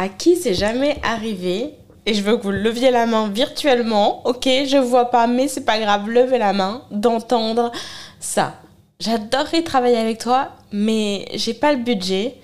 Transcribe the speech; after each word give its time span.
À 0.00 0.08
qui 0.08 0.34
c'est 0.34 0.54
jamais 0.54 0.98
arrivé 1.02 1.74
et 2.06 2.14
je 2.14 2.22
veux 2.22 2.38
que 2.38 2.44
vous 2.44 2.52
leviez 2.52 2.90
la 2.90 3.04
main 3.04 3.28
virtuellement, 3.28 4.26
ok 4.26 4.44
Je 4.46 4.78
vois 4.78 5.10
pas, 5.10 5.26
mais 5.26 5.46
c'est 5.46 5.66
pas 5.66 5.78
grave, 5.78 6.08
levez 6.08 6.38
la 6.38 6.54
main, 6.54 6.84
d'entendre 6.90 7.70
ça. 8.18 8.54
J'adorerais 8.98 9.62
travailler 9.62 9.98
avec 9.98 10.16
toi, 10.16 10.52
mais 10.72 11.28
j'ai 11.34 11.52
pas 11.52 11.72
le 11.72 11.80
budget. 11.80 12.36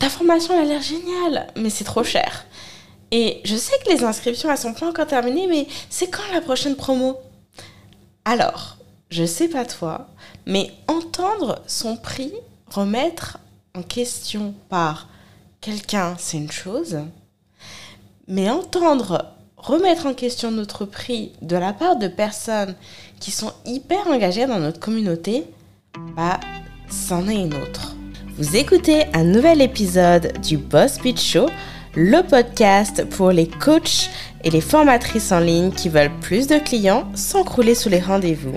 Ta 0.00 0.08
formation 0.08 0.54
elle 0.54 0.62
a 0.62 0.64
l'air 0.64 0.82
géniale, 0.82 1.46
mais 1.54 1.70
c'est 1.70 1.84
trop 1.84 2.02
cher. 2.02 2.44
Et 3.12 3.42
je 3.44 3.54
sais 3.54 3.78
que 3.86 3.92
les 3.92 4.02
inscriptions 4.02 4.50
elles 4.50 4.58
sont 4.58 4.74
pas 4.74 4.88
encore 4.88 5.06
terminées, 5.06 5.46
mais 5.46 5.68
c'est 5.90 6.10
quand 6.10 6.32
la 6.32 6.40
prochaine 6.40 6.74
promo? 6.74 7.16
Alors, 8.24 8.76
je 9.08 9.24
sais 9.24 9.46
pas 9.46 9.64
toi, 9.64 10.08
mais 10.46 10.72
entendre 10.88 11.62
son 11.68 11.96
prix 11.96 12.32
remettre 12.66 13.38
en 13.76 13.82
question 13.82 14.52
par 14.68 15.06
quelqu'un, 15.60 16.16
c'est 16.18 16.38
une 16.38 16.50
chose, 16.50 16.98
mais 18.26 18.50
entendre 18.50 19.34
remettre 19.56 20.06
en 20.06 20.14
question 20.14 20.50
notre 20.50 20.84
prix 20.84 21.32
de 21.42 21.56
la 21.56 21.72
part 21.72 21.96
de 21.96 22.08
personnes 22.08 22.74
qui 23.20 23.30
sont 23.30 23.52
hyper 23.66 24.06
engagées 24.06 24.46
dans 24.46 24.60
notre 24.60 24.80
communauté, 24.80 25.44
bah, 26.16 26.38
c'en 26.88 27.28
est 27.28 27.40
une 27.40 27.54
autre. 27.54 27.94
Vous 28.36 28.56
écoutez 28.56 29.06
un 29.14 29.24
nouvel 29.24 29.60
épisode 29.60 30.32
du 30.42 30.58
Boss 30.58 30.98
Beach 31.00 31.20
Show, 31.20 31.48
le 31.96 32.22
podcast 32.22 33.04
pour 33.10 33.32
les 33.32 33.48
coachs 33.48 34.10
et 34.44 34.50
les 34.50 34.60
formatrices 34.60 35.32
en 35.32 35.40
ligne 35.40 35.72
qui 35.72 35.88
veulent 35.88 36.16
plus 36.20 36.46
de 36.46 36.58
clients 36.58 37.10
sans 37.14 37.42
crouler 37.42 37.74
sous 37.74 37.88
les 37.88 38.00
rendez-vous. 38.00 38.54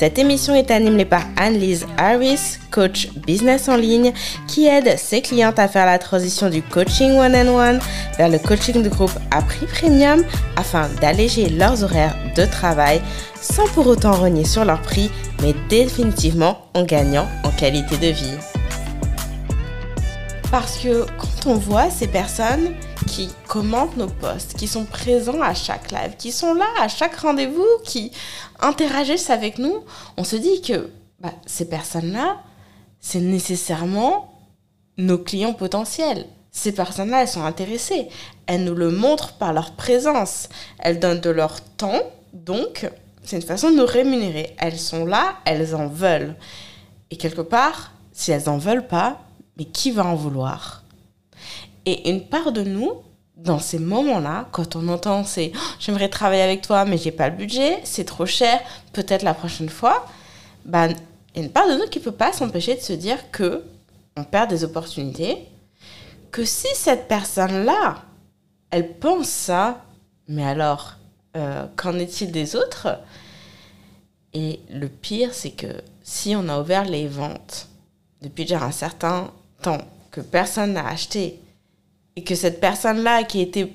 Cette 0.00 0.18
émission 0.18 0.54
est 0.54 0.70
animée 0.70 1.04
par 1.04 1.24
Anne-Lise 1.36 1.86
Harris, 1.98 2.56
coach 2.70 3.08
business 3.26 3.68
en 3.68 3.76
ligne, 3.76 4.14
qui 4.48 4.66
aide 4.66 4.96
ses 4.96 5.20
clientes 5.20 5.58
à 5.58 5.68
faire 5.68 5.84
la 5.84 5.98
transition 5.98 6.48
du 6.48 6.62
coaching 6.62 7.18
one-on-one 7.18 7.80
vers 8.16 8.30
le 8.30 8.38
coaching 8.38 8.82
de 8.82 8.88
groupe 8.88 9.12
à 9.30 9.42
prix 9.42 9.66
premium 9.66 10.24
afin 10.56 10.88
d'alléger 11.02 11.50
leurs 11.50 11.84
horaires 11.84 12.16
de 12.34 12.46
travail 12.46 13.02
sans 13.42 13.66
pour 13.74 13.86
autant 13.88 14.12
renier 14.12 14.46
sur 14.46 14.64
leur 14.64 14.80
prix, 14.80 15.10
mais 15.42 15.54
définitivement 15.68 16.64
en 16.72 16.84
gagnant 16.84 17.28
en 17.44 17.50
qualité 17.50 17.98
de 17.98 18.10
vie. 18.14 18.38
Parce 20.50 20.78
que 20.78 21.04
quand 21.18 21.50
on 21.50 21.56
voit 21.56 21.90
ces 21.90 22.06
personnes 22.06 22.70
qui 23.10 23.28
commentent 23.48 23.96
nos 23.96 24.06
posts, 24.06 24.54
qui 24.54 24.68
sont 24.68 24.84
présents 24.84 25.42
à 25.42 25.52
chaque 25.52 25.90
live, 25.90 26.14
qui 26.16 26.30
sont 26.30 26.54
là 26.54 26.66
à 26.80 26.86
chaque 26.86 27.16
rendez-vous, 27.16 27.66
qui 27.84 28.12
interagissent 28.60 29.30
avec 29.30 29.58
nous, 29.58 29.84
on 30.16 30.22
se 30.22 30.36
dit 30.36 30.62
que 30.62 30.90
bah, 31.18 31.32
ces 31.44 31.68
personnes-là, 31.68 32.38
c'est 33.00 33.20
nécessairement 33.20 34.32
nos 34.96 35.18
clients 35.18 35.54
potentiels. 35.54 36.26
Ces 36.52 36.72
personnes-là, 36.72 37.22
elles 37.22 37.28
sont 37.28 37.44
intéressées. 37.44 38.08
Elles 38.46 38.64
nous 38.64 38.74
le 38.74 38.90
montrent 38.90 39.32
par 39.34 39.52
leur 39.52 39.72
présence. 39.72 40.48
Elles 40.78 41.00
donnent 41.00 41.20
de 41.20 41.30
leur 41.30 41.60
temps. 41.60 42.02
Donc, 42.32 42.88
c'est 43.24 43.36
une 43.36 43.42
façon 43.42 43.70
de 43.70 43.76
nous 43.76 43.86
rémunérer. 43.86 44.54
Elles 44.58 44.78
sont 44.78 45.04
là, 45.04 45.34
elles 45.44 45.74
en 45.74 45.88
veulent. 45.88 46.36
Et 47.10 47.16
quelque 47.16 47.42
part, 47.42 47.92
si 48.12 48.30
elles 48.30 48.48
en 48.48 48.58
veulent 48.58 48.86
pas, 48.86 49.20
mais 49.56 49.64
qui 49.64 49.90
va 49.90 50.04
en 50.04 50.14
vouloir? 50.14 50.79
Et 51.90 52.08
une 52.08 52.22
part 52.22 52.52
de 52.52 52.62
nous, 52.62 52.92
dans 53.34 53.58
ces 53.58 53.80
moments-là, 53.80 54.46
quand 54.52 54.76
on 54.76 54.86
entend 54.86 55.24
c'est 55.24 55.50
oh, 55.56 55.58
j'aimerais 55.80 56.08
travailler 56.08 56.42
avec 56.42 56.62
toi, 56.62 56.84
mais 56.84 56.98
j'ai 56.98 57.10
pas 57.10 57.28
le 57.28 57.34
budget, 57.34 57.80
c'est 57.82 58.04
trop 58.04 58.26
cher, 58.26 58.60
peut-être 58.92 59.24
la 59.24 59.34
prochaine 59.34 59.68
fois, 59.68 60.06
bah, 60.64 60.86
il 60.86 60.94
y 61.34 61.40
a 61.40 61.42
une 61.46 61.50
part 61.50 61.66
de 61.66 61.74
nous 61.74 61.88
qui 61.88 61.98
peut 61.98 62.12
pas 62.12 62.32
s'empêcher 62.32 62.76
de 62.76 62.80
se 62.80 62.92
dire 62.92 63.32
que 63.32 63.64
on 64.16 64.22
perd 64.22 64.48
des 64.50 64.62
opportunités, 64.62 65.48
que 66.30 66.44
si 66.44 66.68
cette 66.74 67.08
personne-là, 67.08 68.04
elle 68.70 68.92
pense 68.94 69.26
ça, 69.26 69.82
mais 70.28 70.44
alors, 70.44 70.94
euh, 71.36 71.66
qu'en 71.74 71.98
est-il 71.98 72.30
des 72.30 72.54
autres? 72.54 73.00
Et 74.32 74.60
le 74.70 74.86
pire, 74.86 75.34
c'est 75.34 75.50
que 75.50 75.82
si 76.04 76.36
on 76.36 76.48
a 76.48 76.60
ouvert 76.60 76.84
les 76.84 77.08
ventes 77.08 77.66
depuis 78.22 78.44
déjà 78.44 78.62
un 78.62 78.70
certain 78.70 79.32
temps, 79.60 79.80
que 80.12 80.20
personne 80.20 80.74
n'a 80.74 80.86
acheté, 80.86 81.40
et 82.20 82.22
que 82.22 82.34
cette 82.34 82.60
personne-là 82.60 83.24
qui 83.24 83.40
était 83.40 83.72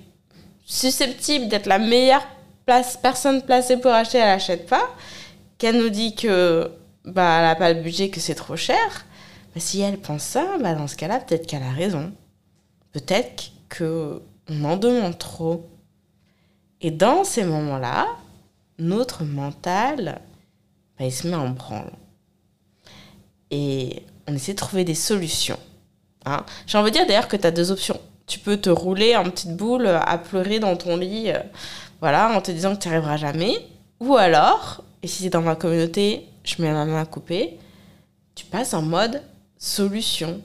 susceptible 0.66 1.48
d'être 1.48 1.66
la 1.66 1.80
meilleure 1.80 2.26
place, 2.68 2.96
personne 2.96 3.42
placée 3.42 3.78
pour 3.78 3.90
acheter, 3.90 4.20
elle 4.20 4.28
n'achète 4.28 4.68
pas, 4.68 4.88
qu'elle 5.58 5.80
nous 5.80 5.90
dit 5.90 6.14
que 6.14 6.70
bah, 7.06 7.38
elle 7.40 7.46
n'a 7.46 7.56
pas 7.56 7.74
le 7.74 7.82
budget, 7.82 8.12
que 8.12 8.20
c'est 8.20 8.36
trop 8.36 8.56
cher, 8.56 9.08
bah, 9.56 9.60
si 9.60 9.82
elle 9.82 9.98
pense 9.98 10.22
ça, 10.22 10.46
bah, 10.62 10.76
dans 10.76 10.86
ce 10.86 10.96
cas-là, 10.96 11.20
peut-être 11.20 11.48
qu'elle 11.48 11.64
a 11.64 11.72
raison. 11.72 12.14
Peut-être 12.92 13.52
qu'on 13.76 14.22
en 14.64 14.78
demande 14.78 15.18
trop. 15.18 15.68
Et 16.82 16.92
dans 16.92 17.24
ces 17.24 17.46
moments-là, 17.46 18.06
notre 18.78 19.24
mental, 19.24 20.22
bah, 21.00 21.06
il 21.06 21.12
se 21.12 21.28
met 21.28 21.36
en 21.36 21.50
branle. 21.50 21.94
Et 23.50 24.04
on 24.28 24.36
essaie 24.36 24.54
de 24.54 24.58
trouver 24.58 24.84
des 24.84 24.94
solutions. 24.94 25.60
Hein. 26.26 26.46
J'ai 26.68 26.78
envie 26.78 26.92
de 26.92 26.98
dire 26.98 27.08
d'ailleurs 27.08 27.28
que 27.28 27.38
tu 27.38 27.48
as 27.48 27.52
deux 27.52 27.72
options 27.72 28.00
tu 28.28 28.40
peux 28.40 28.58
te 28.58 28.70
rouler 28.70 29.16
en 29.16 29.24
petite 29.26 29.56
boule 29.56 29.88
à 29.88 30.18
pleurer 30.18 30.60
dans 30.60 30.76
ton 30.76 30.98
lit, 30.98 31.32
euh, 31.32 31.40
voilà, 32.02 32.30
en 32.36 32.42
te 32.42 32.52
disant 32.52 32.76
que 32.76 32.82
tu 32.82 32.90
n'y 32.90 32.96
arriveras 32.96 33.18
jamais. 33.18 33.56
Ou 34.00 34.16
alors, 34.16 34.84
et 35.04 35.08
si 35.08 35.24
c'est 35.24 35.30
dans 35.30 35.42
ma 35.42 35.56
communauté, 35.56 36.28
je 36.44 36.62
mets 36.62 36.72
ma 36.72 36.86
main 36.86 37.02
à 37.02 37.06
couper, 37.06 37.58
tu 38.36 38.46
passes 38.46 38.74
en 38.74 38.82
mode 38.82 39.22
solution. 39.58 40.42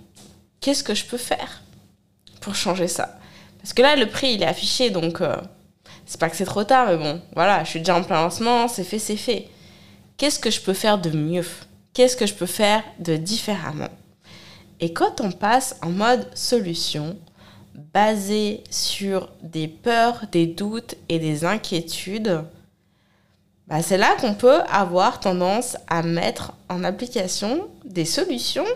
Qu'est-ce 0.61 0.85
que 0.85 0.95
je 0.95 1.05
peux 1.05 1.19
faire 1.19 1.63
pour 2.41 2.55
changer 2.55 2.89
ça? 2.89 3.19
Parce 3.61 3.73
que 3.73 3.83
là, 3.83 3.97
le 3.97 4.07
prix, 4.07 4.35
il 4.35 4.43
est 4.43 4.47
affiché, 4.47 4.91
donc 4.91 5.21
euh, 5.21 5.37
c'est 6.07 6.21
pas 6.21 6.31
que 6.31 6.37
c'est 6.37 6.45
trop 6.45 6.65
tard, 6.65 6.89
mais 6.89 6.97
bon, 6.97 7.21
voilà, 7.35 7.65
je 7.65 7.71
suis 7.71 7.81
déjà 7.81 7.97
en 7.97 8.03
plein 8.03 8.23
lancement, 8.23 8.69
c'est 8.69 8.85
fait, 8.85 8.99
c'est 8.99 9.17
fait. 9.17 9.49
Qu'est-ce 10.17 10.39
que 10.39 10.51
je 10.51 10.61
peux 10.61 10.75
faire 10.75 10.99
de 10.99 11.11
mieux? 11.11 11.47
Qu'est-ce 11.93 12.17
que 12.17 12.27
je 12.27 12.35
peux 12.35 12.47
faire 12.47 12.83
de 12.99 13.17
différemment? 13.17 13.89
Et 14.81 14.93
quand 14.93 15.21
on 15.21 15.33
passe 15.33 15.77
en 15.83 15.91
mode 15.91 16.27
solution, 16.35 17.19
basé 17.75 18.63
sur 18.71 19.31
des 19.43 19.69
peurs, 19.69 20.25
des 20.33 20.47
doutes 20.47 20.97
et 21.09 21.19
des 21.19 21.45
inquiétudes, 21.45 22.45
bah 23.67 23.83
c'est 23.83 23.99
là 23.99 24.17
qu'on 24.21 24.35
peut 24.35 24.61
avoir 24.69 25.21
tendance 25.21 25.77
à 25.87 26.03
mettre 26.03 26.53
en 26.69 26.83
application 26.83 27.69
des 27.85 28.05
solutions 28.05 28.67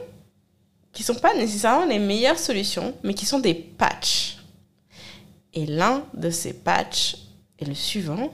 qui 0.93 1.03
ne 1.03 1.06
sont 1.06 1.21
pas 1.21 1.34
nécessairement 1.34 1.87
les 1.87 1.99
meilleures 1.99 2.38
solutions, 2.38 2.94
mais 3.03 3.15
qui 3.15 3.27
sont 3.27 3.41
des 3.41 3.55
patchs. 3.55 4.38
Et 5.53 5.66
l'un 5.66 6.05
de 6.15 6.31
ces 6.31 6.53
patchs 6.53 7.16
est 7.59 7.65
le 7.65 7.75
suivant. 7.75 8.32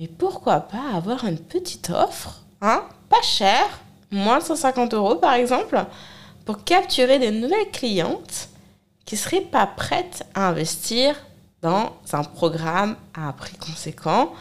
Mais 0.00 0.08
pourquoi 0.08 0.60
pas 0.60 0.92
avoir 0.92 1.24
une 1.24 1.38
petite 1.38 1.90
offre, 1.90 2.42
hein, 2.60 2.84
pas 3.08 3.22
cher, 3.22 3.62
moins 4.10 4.38
de 4.38 4.44
150 4.44 4.94
euros 4.94 5.14
par 5.14 5.34
exemple, 5.34 5.84
pour 6.44 6.64
capturer 6.64 7.20
des 7.20 7.30
nouvelles 7.30 7.70
clientes 7.72 8.48
qui 9.04 9.14
ne 9.14 9.20
seraient 9.20 9.40
pas 9.40 9.66
prêtes 9.66 10.24
à 10.34 10.48
investir 10.48 11.14
dans 11.62 11.92
un 12.12 12.24
programme 12.24 12.96
à 13.14 13.28
un 13.28 13.32
prix 13.32 13.56
conséquent, 13.56 14.32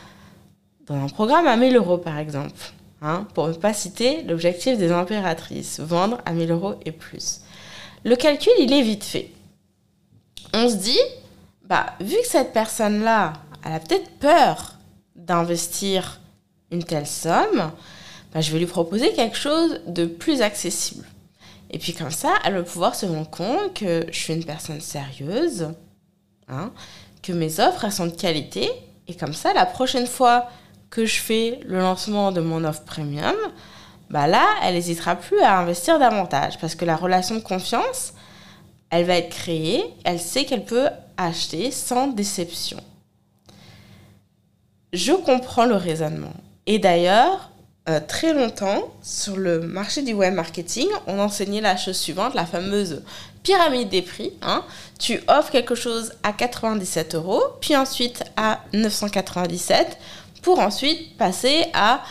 dans 0.88 0.96
un 0.96 1.08
programme 1.08 1.48
à 1.48 1.56
1000 1.56 1.76
euros 1.76 1.98
par 1.98 2.18
exemple. 2.18 2.74
Hein, 3.06 3.28
pour 3.34 3.50
ne 3.50 3.54
pas 3.54 3.74
citer 3.74 4.24
l'objectif 4.24 4.78
des 4.78 4.94
impératrices, 4.94 5.82
vendre 5.82 6.20
à 6.26 6.32
1000 6.32 6.52
euros 6.52 6.76
et 6.86 6.94
plus. 6.94 7.42
Le 8.06 8.16
calcul, 8.16 8.54
il 8.60 8.72
est 8.72 8.82
vite 8.82 9.04
fait. 9.04 9.30
On 10.54 10.70
se 10.70 10.76
dit, 10.76 11.00
bah, 11.66 11.88
vu 12.00 12.16
que 12.16 12.28
cette 12.28 12.54
personne-là, 12.54 13.34
elle 13.66 13.74
a 13.74 13.82
peut-être 13.82 14.10
peur 14.20 14.76
d'investir 15.18 16.22
une 16.72 16.86
telle 16.86 17.06
somme, 17.06 17.72
bah, 18.34 18.40
je 18.40 18.52
vais 18.54 18.60
lui 18.60 18.66
proposer 18.66 19.12
quelque 19.12 19.38
chose 19.38 19.82
de 19.86 20.06
plus 20.06 20.42
accessible. 20.42 21.06
Et 21.74 21.80
puis 21.80 21.94
comme 21.94 22.12
ça, 22.12 22.36
elle 22.46 22.54
va 22.54 22.64
pouvoir 22.64 22.94
se 22.94 23.08
rendre 23.08 23.30
compte 23.30 23.74
que 23.74 24.06
je 24.12 24.18
suis 24.18 24.34
une 24.34 24.46
personne 24.46 24.80
sérieuse, 24.80 25.70
hein, 26.48 26.72
que 27.24 27.34
mes 27.34 27.60
offres 27.60 27.84
elles 27.84 27.92
sont 27.92 28.06
de 28.06 28.12
qualité. 28.12 28.70
Et 29.08 29.16
comme 29.16 29.34
ça, 29.34 29.54
la 29.54 29.66
prochaine 29.66 30.06
fois 30.06 30.48
que 30.92 31.08
je 31.08 31.20
fais 31.20 31.60
le 31.66 31.80
lancement 31.80 32.32
de 32.32 32.42
mon 32.42 32.64
offre 32.64 32.84
premium, 32.84 33.36
bah 34.12 34.28
là, 34.28 34.46
elle 34.62 34.76
n'hésitera 34.76 35.16
plus 35.16 35.40
à 35.40 35.58
investir 35.58 35.98
davantage 35.98 36.60
parce 36.60 36.76
que 36.76 36.86
la 36.86 36.96
relation 36.96 37.34
de 37.34 37.40
confiance, 37.40 38.14
elle 38.92 39.06
va 39.06 39.16
être 39.16 39.30
créée, 39.30 39.84
elle 40.04 40.20
sait 40.20 40.46
qu'elle 40.46 40.66
peut 40.66 40.90
acheter 41.18 41.72
sans 41.72 42.06
déception. 42.06 42.80
Je 44.94 45.14
comprends 45.14 45.66
le 45.66 45.76
raisonnement. 45.76 46.34
Et 46.68 46.78
d'ailleurs, 46.78 47.50
euh, 47.90 48.00
très 48.00 48.34
longtemps, 48.34 48.94
sur 49.02 49.36
le 49.36 49.60
marché 49.60 50.04
du 50.04 50.14
web 50.14 50.34
marketing, 50.34 50.88
on 51.06 51.20
enseignait 51.20 51.60
la 51.60 51.76
chose 51.76 51.98
suivante, 51.98 52.34
la 52.34 52.46
fameuse 52.46 53.04
pyramide 53.44 53.90
des 53.90 54.02
prix. 54.02 54.32
Hein. 54.42 54.64
Tu 55.00 55.22
offres 55.28 55.52
quelque 55.52 55.76
chose 55.76 56.14
à 56.24 56.32
97 56.32 57.16
euros, 57.16 57.44
puis 57.60 57.76
ensuite 57.76 58.24
à 58.38 58.62
997, 58.72 59.98
pour 60.42 60.60
ensuite 60.60 61.18
passer 61.18 61.66
à 61.74 62.02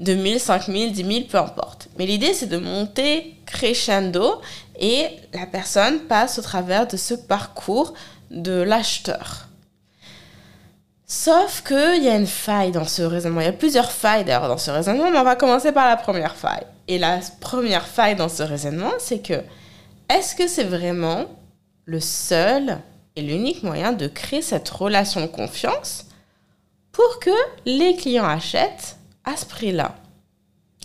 2000, 0.00 0.40
5000, 0.40 0.92
10 0.92 1.04
000, 1.04 1.20
peu 1.30 1.38
importe. 1.38 1.88
Mais 1.96 2.06
l'idée, 2.06 2.34
c'est 2.34 2.46
de 2.46 2.56
monter 2.56 3.36
crescendo 3.46 4.40
et 4.80 5.06
la 5.32 5.46
personne 5.46 6.00
passe 6.00 6.40
au 6.40 6.42
travers 6.42 6.88
de 6.88 6.96
ce 6.96 7.14
parcours 7.14 7.94
de 8.30 8.62
l'acheteur. 8.62 9.49
Sauf 11.12 11.64
qu'il 11.64 12.04
y 12.04 12.08
a 12.08 12.14
une 12.14 12.28
faille 12.28 12.70
dans 12.70 12.84
ce 12.84 13.02
raisonnement. 13.02 13.40
Il 13.40 13.46
y 13.46 13.48
a 13.48 13.52
plusieurs 13.52 13.90
failles 13.90 14.24
d'ailleurs 14.24 14.46
dans 14.46 14.58
ce 14.58 14.70
raisonnement, 14.70 15.10
mais 15.10 15.18
on 15.18 15.24
va 15.24 15.34
commencer 15.34 15.72
par 15.72 15.88
la 15.88 15.96
première 15.96 16.36
faille. 16.36 16.64
Et 16.86 16.98
la 16.98 17.18
première 17.40 17.88
faille 17.88 18.14
dans 18.14 18.28
ce 18.28 18.44
raisonnement, 18.44 18.92
c'est 19.00 19.18
que 19.18 19.42
est-ce 20.08 20.36
que 20.36 20.46
c'est 20.46 20.62
vraiment 20.62 21.26
le 21.84 21.98
seul 21.98 22.78
et 23.16 23.22
l'unique 23.22 23.64
moyen 23.64 23.90
de 23.92 24.06
créer 24.06 24.40
cette 24.40 24.68
relation 24.68 25.20
de 25.20 25.26
confiance 25.26 26.06
pour 26.92 27.18
que 27.18 27.34
les 27.66 27.96
clients 27.96 28.28
achètent 28.28 28.96
à 29.24 29.36
ce 29.36 29.46
prix-là? 29.46 29.96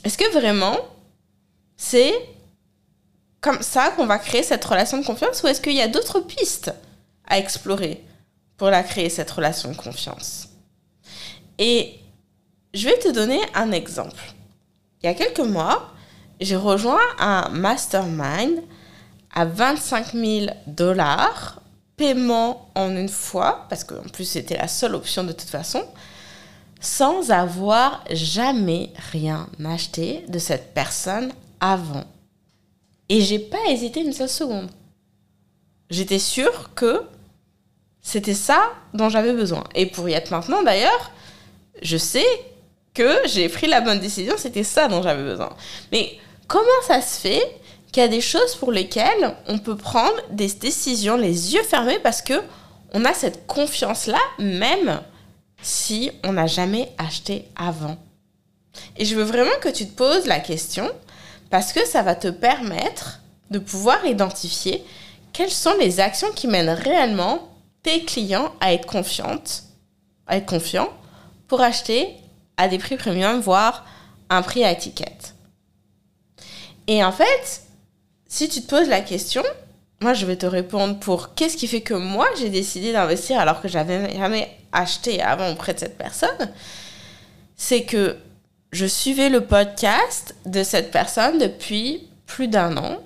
Est-ce 0.03 0.17
que 0.17 0.33
vraiment 0.33 0.77
c'est 1.77 2.15
comme 3.41 3.61
ça 3.61 3.91
qu'on 3.91 4.07
va 4.07 4.17
créer 4.17 4.41
cette 4.41 4.65
relation 4.65 4.97
de 4.97 5.05
confiance 5.05 5.43
ou 5.43 5.47
est-ce 5.47 5.61
qu'il 5.61 5.73
y 5.73 5.83
a 5.83 5.87
d'autres 5.87 6.21
pistes 6.21 6.73
à 7.27 7.37
explorer? 7.37 8.03
Pour 8.57 8.69
la 8.69 8.83
créer, 8.83 9.09
cette 9.09 9.31
relation 9.31 9.71
de 9.71 9.75
confiance. 9.75 10.49
Et 11.57 11.99
je 12.73 12.87
vais 12.87 12.99
te 12.99 13.11
donner 13.11 13.39
un 13.53 13.71
exemple. 13.71 14.33
Il 15.01 15.05
y 15.07 15.09
a 15.09 15.13
quelques 15.13 15.39
mois, 15.39 15.91
j'ai 16.39 16.55
rejoint 16.55 16.99
un 17.19 17.49
mastermind 17.49 18.61
à 19.33 19.45
25 19.45 20.13
000 20.13 20.45
dollars, 20.67 21.61
paiement 21.97 22.69
en 22.75 22.91
une 22.95 23.09
fois, 23.09 23.65
parce 23.69 23.83
qu'en 23.83 24.01
plus 24.01 24.25
c'était 24.25 24.57
la 24.57 24.67
seule 24.67 24.95
option 24.95 25.23
de 25.23 25.31
toute 25.31 25.49
façon, 25.49 25.83
sans 26.79 27.31
avoir 27.31 28.03
jamais 28.11 28.91
rien 29.11 29.47
acheté 29.63 30.25
de 30.27 30.39
cette 30.39 30.73
personne 30.73 31.31
avant. 31.59 32.03
Et 33.09 33.21
j'ai 33.21 33.39
pas 33.39 33.69
hésité 33.69 34.01
une 34.01 34.13
seule 34.13 34.29
seconde. 34.29 34.69
J'étais 35.89 36.19
sûre 36.19 36.71
que 36.73 37.03
c'était 38.05 38.35
ça 38.35 38.71
dont 38.93 39.09
j'avais 39.09 39.33
besoin. 39.33 39.63
Et 39.73 39.87
pour 39.87 40.07
y 40.07 40.13
être 40.13 40.29
maintenant, 40.29 40.61
d'ailleurs, 40.61 41.11
je 41.81 41.97
sais 41.97 42.25
que 42.93 43.17
j'ai 43.25 43.49
pris 43.49 43.65
la 43.65 43.81
bonne 43.81 43.99
décision, 43.99 44.35
c'était 44.37 44.63
ça 44.63 44.87
dont 44.87 45.01
j'avais 45.01 45.23
besoin. 45.23 45.49
Mais 45.91 46.19
comment 46.47 46.81
ça 46.87 47.01
se 47.01 47.19
fait 47.19 47.41
qu'il 47.91 48.03
y 48.03 48.05
a 48.05 48.07
des 48.07 48.21
choses 48.21 48.55
pour 48.55 48.71
lesquelles 48.71 49.35
on 49.47 49.57
peut 49.57 49.75
prendre 49.75 50.13
des 50.29 50.47
décisions 50.47 51.17
les 51.17 51.55
yeux 51.55 51.63
fermés 51.63 51.97
parce 51.97 52.21
que 52.21 52.35
on 52.93 53.05
a 53.05 53.13
cette 53.13 53.47
confiance-là, 53.47 54.19
même 54.37 55.01
si 55.63 56.11
on 56.23 56.33
n'a 56.33 56.45
jamais 56.45 56.91
acheté 56.99 57.45
avant? 57.55 57.97
Et 58.97 59.05
je 59.05 59.15
veux 59.15 59.23
vraiment 59.23 59.57
que 59.61 59.69
tu 59.69 59.87
te 59.87 59.97
poses 59.97 60.27
la 60.27 60.39
question 60.39 60.91
parce 61.49 61.73
que 61.73 61.83
ça 61.87 62.03
va 62.03 62.13
te 62.13 62.27
permettre 62.27 63.21
de 63.49 63.57
pouvoir 63.57 64.05
identifier 64.05 64.85
quelles 65.33 65.49
sont 65.49 65.75
les 65.79 65.99
actions 65.99 66.31
qui 66.35 66.47
mènent 66.47 66.69
réellement 66.69 67.49
tes 67.85 68.03
clients 68.03 68.51
à 68.61 68.73
être 68.73 68.87
confiantes, 68.87 69.63
à 70.25 70.37
être 70.37 70.47
confiants 70.47 70.89
pour 71.47 71.61
acheter 71.61 72.15
à 72.57 72.67
des 72.67 72.79
prix 72.79 72.97
premium, 72.97 73.39
voire 73.39 73.85
un 74.31 74.41
prix 74.41 74.63
à 74.63 74.71
étiquette. 74.71 75.35
Et 76.87 77.03
en 77.03 77.11
fait, 77.11 77.61
si 78.27 78.49
tu 78.49 78.63
te 78.63 78.67
poses 78.67 78.89
la 78.89 79.01
question, 79.01 79.43
moi 80.01 80.15
je 80.15 80.25
vais 80.25 80.35
te 80.35 80.47
répondre 80.47 80.97
pour 80.99 81.35
qu'est-ce 81.35 81.57
qui 81.57 81.67
fait 81.67 81.81
que 81.81 81.93
moi 81.93 82.25
j'ai 82.39 82.49
décidé 82.49 82.91
d'investir 82.91 83.39
alors 83.39 83.61
que 83.61 83.67
j'avais 83.67 84.15
jamais 84.15 84.49
acheté 84.71 85.21
avant 85.21 85.51
auprès 85.51 85.75
de 85.75 85.79
cette 85.79 85.97
personne, 85.97 86.51
c'est 87.55 87.83
que 87.83 88.17
je 88.71 88.87
suivais 88.87 89.29
le 89.29 89.45
podcast 89.45 90.35
de 90.47 90.63
cette 90.63 90.89
personne 90.89 91.37
depuis 91.37 92.07
plus 92.25 92.47
d'un 92.47 92.77
an. 92.77 92.97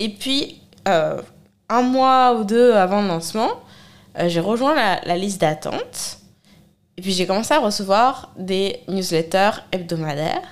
Et 0.00 0.08
puis, 0.08 0.60
euh, 0.88 1.22
un 1.68 1.82
mois 1.82 2.34
ou 2.34 2.42
deux 2.44 2.72
avant 2.74 3.00
le 3.00 3.08
lancement, 3.08 3.62
euh, 4.18 4.28
j'ai 4.28 4.40
rejoint 4.40 4.74
la, 4.74 5.16
liste 5.16 5.40
d'attente. 5.40 6.18
Et 6.96 7.02
puis 7.02 7.12
j'ai 7.12 7.26
commencé 7.26 7.52
à 7.52 7.58
recevoir 7.58 8.32
des 8.36 8.80
newsletters 8.88 9.62
hebdomadaires. 9.72 10.48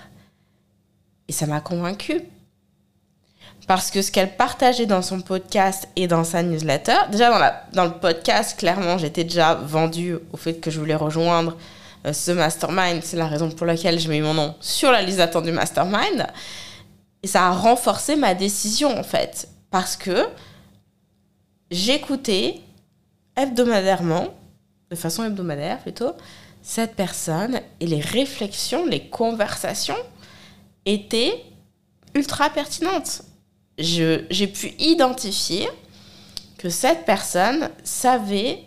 Et 1.28 1.32
ça 1.32 1.46
m'a 1.46 1.60
convaincue. 1.60 2.22
Parce 3.68 3.92
que 3.92 4.02
ce 4.02 4.10
qu'elle 4.10 4.36
partageait 4.36 4.86
dans 4.86 5.02
son 5.02 5.20
podcast 5.20 5.88
et 5.94 6.08
dans 6.08 6.24
sa 6.24 6.42
newsletter, 6.42 6.96
déjà 7.10 7.30
dans, 7.30 7.38
la, 7.38 7.62
dans 7.72 7.84
le 7.84 7.92
podcast, 7.92 8.58
clairement, 8.58 8.98
j'étais 8.98 9.22
déjà 9.22 9.54
vendue 9.54 10.18
au 10.32 10.36
fait 10.36 10.54
que 10.54 10.70
je 10.70 10.80
voulais 10.80 10.96
rejoindre 10.96 11.56
euh, 12.04 12.12
ce 12.12 12.32
mastermind. 12.32 13.02
C'est 13.04 13.16
la 13.16 13.28
raison 13.28 13.48
pour 13.50 13.66
laquelle 13.66 14.00
j'ai 14.00 14.08
mis 14.08 14.20
mon 14.20 14.34
nom 14.34 14.56
sur 14.60 14.90
la 14.90 15.00
liste 15.00 15.18
d'attente 15.18 15.44
du 15.44 15.52
mastermind. 15.52 16.26
Et 17.22 17.28
ça 17.28 17.46
a 17.46 17.50
renforcé 17.52 18.16
ma 18.16 18.34
décision, 18.34 18.98
en 18.98 19.04
fait. 19.04 19.48
Parce 19.70 19.96
que 19.96 20.26
j'écoutais 21.70 22.60
hebdomadairement, 23.36 24.28
de 24.90 24.96
façon 24.96 25.24
hebdomadaire 25.24 25.78
plutôt, 25.78 26.12
cette 26.62 26.94
personne 26.94 27.60
et 27.80 27.86
les 27.86 28.00
réflexions, 28.00 28.86
les 28.86 29.08
conversations 29.08 29.96
étaient 30.86 31.44
ultra 32.14 32.50
pertinentes. 32.50 33.22
J'ai 33.78 34.46
pu 34.46 34.74
identifier 34.78 35.68
que 36.58 36.68
cette 36.68 37.04
personne 37.04 37.70
savait 37.82 38.60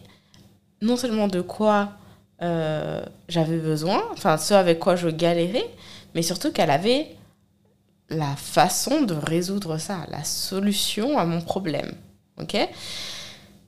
non 0.81 0.97
seulement 0.97 1.27
de 1.27 1.41
quoi 1.41 1.91
euh, 2.41 3.01
j'avais 3.29 3.57
besoin, 3.57 4.03
enfin 4.11 4.37
ce 4.37 4.53
avec 4.53 4.79
quoi 4.79 4.97
je 4.97 5.07
galérais, 5.07 5.69
mais 6.13 6.21
surtout 6.21 6.51
qu'elle 6.51 6.71
avait 6.71 7.15
la 8.09 8.35
façon 8.35 9.01
de 9.03 9.13
résoudre 9.13 9.77
ça, 9.77 10.05
la 10.09 10.23
solution 10.23 11.17
à 11.17 11.25
mon 11.25 11.41
problème. 11.41 11.93
Ok? 12.37 12.57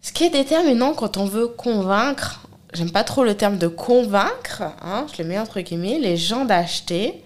Ce 0.08 0.14
qui 0.14 0.24
est 0.24 0.30
déterminant 0.30 0.94
quand 0.94 1.18
on 1.18 1.26
veut 1.26 1.50
convaincre, 1.50 2.48
j'aime 2.74 2.92
pas 2.92 3.04
trop 3.04 3.26
le 3.26 3.36
terme 3.36 3.58
de 3.58 3.68
convaincre, 3.68 4.64
hein, 4.82 5.06
je 5.12 5.22
le 5.22 5.28
mets 5.28 5.38
entre 5.38 5.60
guillemets, 5.60 6.00
les 6.00 6.16
gens 6.16 6.46
d'acheter 6.46 7.26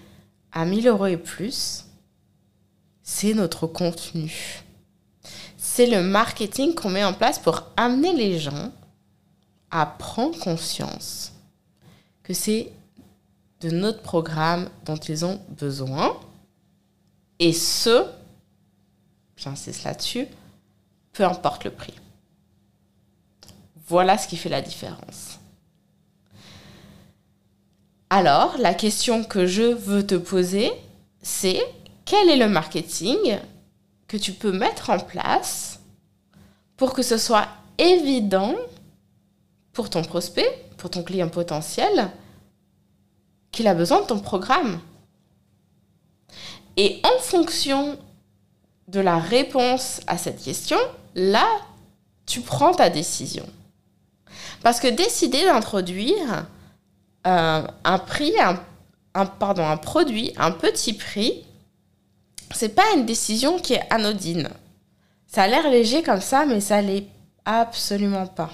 à 0.51 0.65
1000 0.65 0.87
euros 0.87 1.05
et 1.05 1.17
plus, 1.17 1.85
c'est 3.03 3.35
notre 3.35 3.67
contenu. 3.67 4.63
C'est 5.57 5.85
le 5.85 6.01
marketing 6.01 6.73
qu'on 6.73 6.89
met 6.89 7.03
en 7.03 7.13
place 7.13 7.37
pour 7.37 7.67
amener 7.77 8.13
les 8.13 8.39
gens 8.39 8.71
à 9.69 9.85
prendre 9.85 10.39
conscience 10.39 11.33
que 12.23 12.33
c'est 12.33 12.71
de 13.59 13.69
notre 13.69 14.01
programme 14.01 14.67
dont 14.85 14.97
ils 14.97 15.23
ont 15.23 15.39
besoin. 15.49 16.17
Et 17.37 17.53
ce, 17.53 18.07
j'insiste 19.37 19.83
là-dessus, 19.83 20.25
peu 21.13 21.23
importe 21.23 21.63
le 21.63 21.69
prix. 21.69 21.93
Voilà 23.91 24.17
ce 24.17 24.25
qui 24.25 24.37
fait 24.37 24.47
la 24.47 24.61
différence. 24.61 25.37
Alors, 28.09 28.57
la 28.57 28.73
question 28.73 29.25
que 29.25 29.45
je 29.45 29.63
veux 29.63 30.07
te 30.07 30.15
poser, 30.15 30.71
c'est 31.21 31.59
quel 32.05 32.29
est 32.29 32.37
le 32.37 32.47
marketing 32.47 33.37
que 34.07 34.15
tu 34.15 34.31
peux 34.31 34.53
mettre 34.53 34.91
en 34.91 34.99
place 34.99 35.81
pour 36.77 36.93
que 36.93 37.01
ce 37.01 37.17
soit 37.17 37.49
évident 37.77 38.55
pour 39.73 39.89
ton 39.89 40.03
prospect, 40.03 40.49
pour 40.77 40.89
ton 40.89 41.03
client 41.03 41.27
potentiel, 41.27 42.09
qu'il 43.51 43.67
a 43.67 43.73
besoin 43.73 43.99
de 44.03 44.07
ton 44.07 44.19
programme? 44.19 44.79
Et 46.77 47.01
en 47.03 47.19
fonction 47.19 47.99
de 48.87 49.01
la 49.01 49.17
réponse 49.17 49.99
à 50.07 50.17
cette 50.17 50.41
question, 50.41 50.79
là, 51.13 51.45
tu 52.25 52.39
prends 52.39 52.73
ta 52.73 52.89
décision. 52.89 53.45
Parce 54.63 54.79
que 54.79 54.87
décider 54.87 55.45
d'introduire 55.45 56.45
euh, 57.27 57.67
un 57.83 57.99
prix, 57.99 58.33
un, 59.13 59.25
pardon, 59.25 59.67
un 59.67 59.77
produit, 59.77 60.33
un 60.37 60.51
petit 60.51 60.93
prix, 60.93 61.45
c'est 62.53 62.75
pas 62.75 62.93
une 62.95 63.05
décision 63.05 63.59
qui 63.59 63.73
est 63.73 63.93
anodine. 63.93 64.49
Ça 65.27 65.43
a 65.43 65.47
l'air 65.47 65.69
léger 65.69 66.03
comme 66.03 66.21
ça, 66.21 66.45
mais 66.45 66.61
ça 66.61 66.81
l'est 66.81 67.07
absolument 67.45 68.27
pas. 68.27 68.51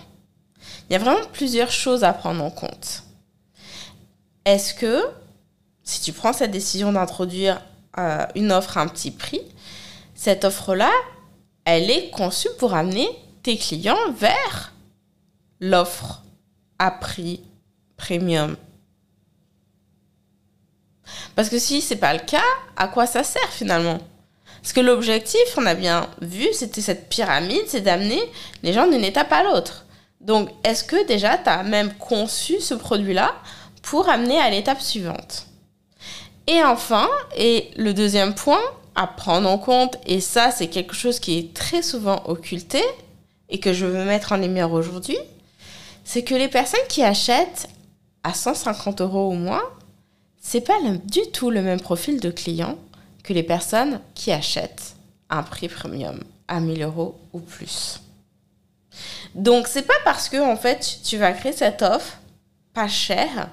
Il 0.89 0.93
y 0.93 0.95
a 0.95 0.99
vraiment 0.99 1.25
plusieurs 1.33 1.71
choses 1.71 2.03
à 2.03 2.13
prendre 2.13 2.43
en 2.43 2.51
compte. 2.51 3.03
Est-ce 4.45 4.73
que, 4.73 5.03
si 5.83 6.01
tu 6.01 6.13
prends 6.13 6.33
cette 6.33 6.51
décision 6.51 6.93
d'introduire 6.93 7.61
euh, 7.97 8.25
une 8.35 8.51
offre 8.51 8.77
à 8.77 8.81
un 8.81 8.87
petit 8.87 9.11
prix, 9.11 9.41
cette 10.15 10.45
offre-là, 10.45 10.91
elle 11.65 11.89
est 11.91 12.09
conçue 12.11 12.49
pour 12.59 12.73
amener 12.73 13.09
tes 13.43 13.57
clients 13.57 14.11
vers 14.17 14.73
l'offre 15.59 16.23
à 16.79 16.91
prix 16.91 17.41
premium. 17.95 18.55
Parce 21.35 21.49
que 21.49 21.59
si 21.59 21.81
c'est 21.81 21.95
pas 21.95 22.13
le 22.13 22.19
cas, 22.19 22.43
à 22.75 22.87
quoi 22.87 23.07
ça 23.07 23.23
sert 23.23 23.49
finalement? 23.49 23.99
Parce 24.61 24.73
que 24.73 24.81
l'objectif, 24.81 25.39
on 25.57 25.65
a 25.65 25.75
bien 25.75 26.09
vu, 26.21 26.47
c'était 26.51 26.81
cette 26.81 27.09
pyramide, 27.09 27.63
c'est 27.67 27.81
d'amener 27.81 28.21
les 28.63 28.73
gens 28.73 28.87
d'une 28.87 29.03
étape 29.03 29.31
à 29.31 29.43
l'autre. 29.43 29.85
Donc, 30.19 30.49
est-ce 30.63 30.83
que 30.83 31.07
déjà 31.07 31.37
tu 31.37 31.49
as 31.49 31.63
même 31.63 31.93
conçu 31.93 32.59
ce 32.59 32.73
produit-là 32.73 33.33
pour 33.83 34.09
amener 34.09 34.39
à 34.39 34.49
l'étape 34.49 34.81
suivante? 34.81 35.47
Et 36.47 36.63
enfin, 36.63 37.07
et 37.35 37.71
le 37.77 37.93
deuxième 37.93 38.33
point 38.33 38.61
à 38.95 39.05
prendre 39.05 39.49
en 39.49 39.57
compte, 39.57 39.97
et 40.05 40.19
ça 40.19 40.49
c'est 40.49 40.67
quelque 40.67 40.95
chose 40.95 41.19
qui 41.19 41.37
est 41.37 41.53
très 41.53 41.81
souvent 41.81 42.23
occulté, 42.25 42.81
et 43.49 43.59
que 43.59 43.73
je 43.73 43.85
veux 43.85 44.03
mettre 44.03 44.31
en 44.31 44.37
lumière 44.37 44.71
aujourd'hui, 44.71 45.17
c'est 46.07 46.23
que 46.23 46.35
les 46.35 46.47
personnes 46.47 46.79
qui 46.87 47.03
achètent 47.03 47.67
à 48.23 48.33
150 48.33 49.01
euros 49.01 49.29
ou 49.29 49.33
moins, 49.33 49.61
c'est 50.39 50.61
pas 50.61 50.79
du 51.03 51.19
tout 51.33 51.51
le 51.51 51.61
même 51.61 51.81
profil 51.81 52.21
de 52.21 52.31
client 52.31 52.77
que 53.25 53.33
les 53.33 53.43
personnes 53.43 53.99
qui 54.15 54.31
achètent 54.31 54.95
un 55.29 55.43
prix 55.43 55.67
premium 55.67 56.23
à 56.47 56.61
1000 56.61 56.81
euros 56.81 57.19
ou 57.33 57.41
plus. 57.41 57.99
Donc 59.35 59.67
c'est 59.67 59.81
pas 59.81 59.99
parce 60.05 60.29
que 60.29 60.37
en 60.37 60.55
fait 60.55 60.99
tu 61.03 61.17
vas 61.17 61.33
créer 61.33 61.51
cette 61.51 61.81
offre 61.81 62.19
pas 62.73 62.87
chère 62.87 63.49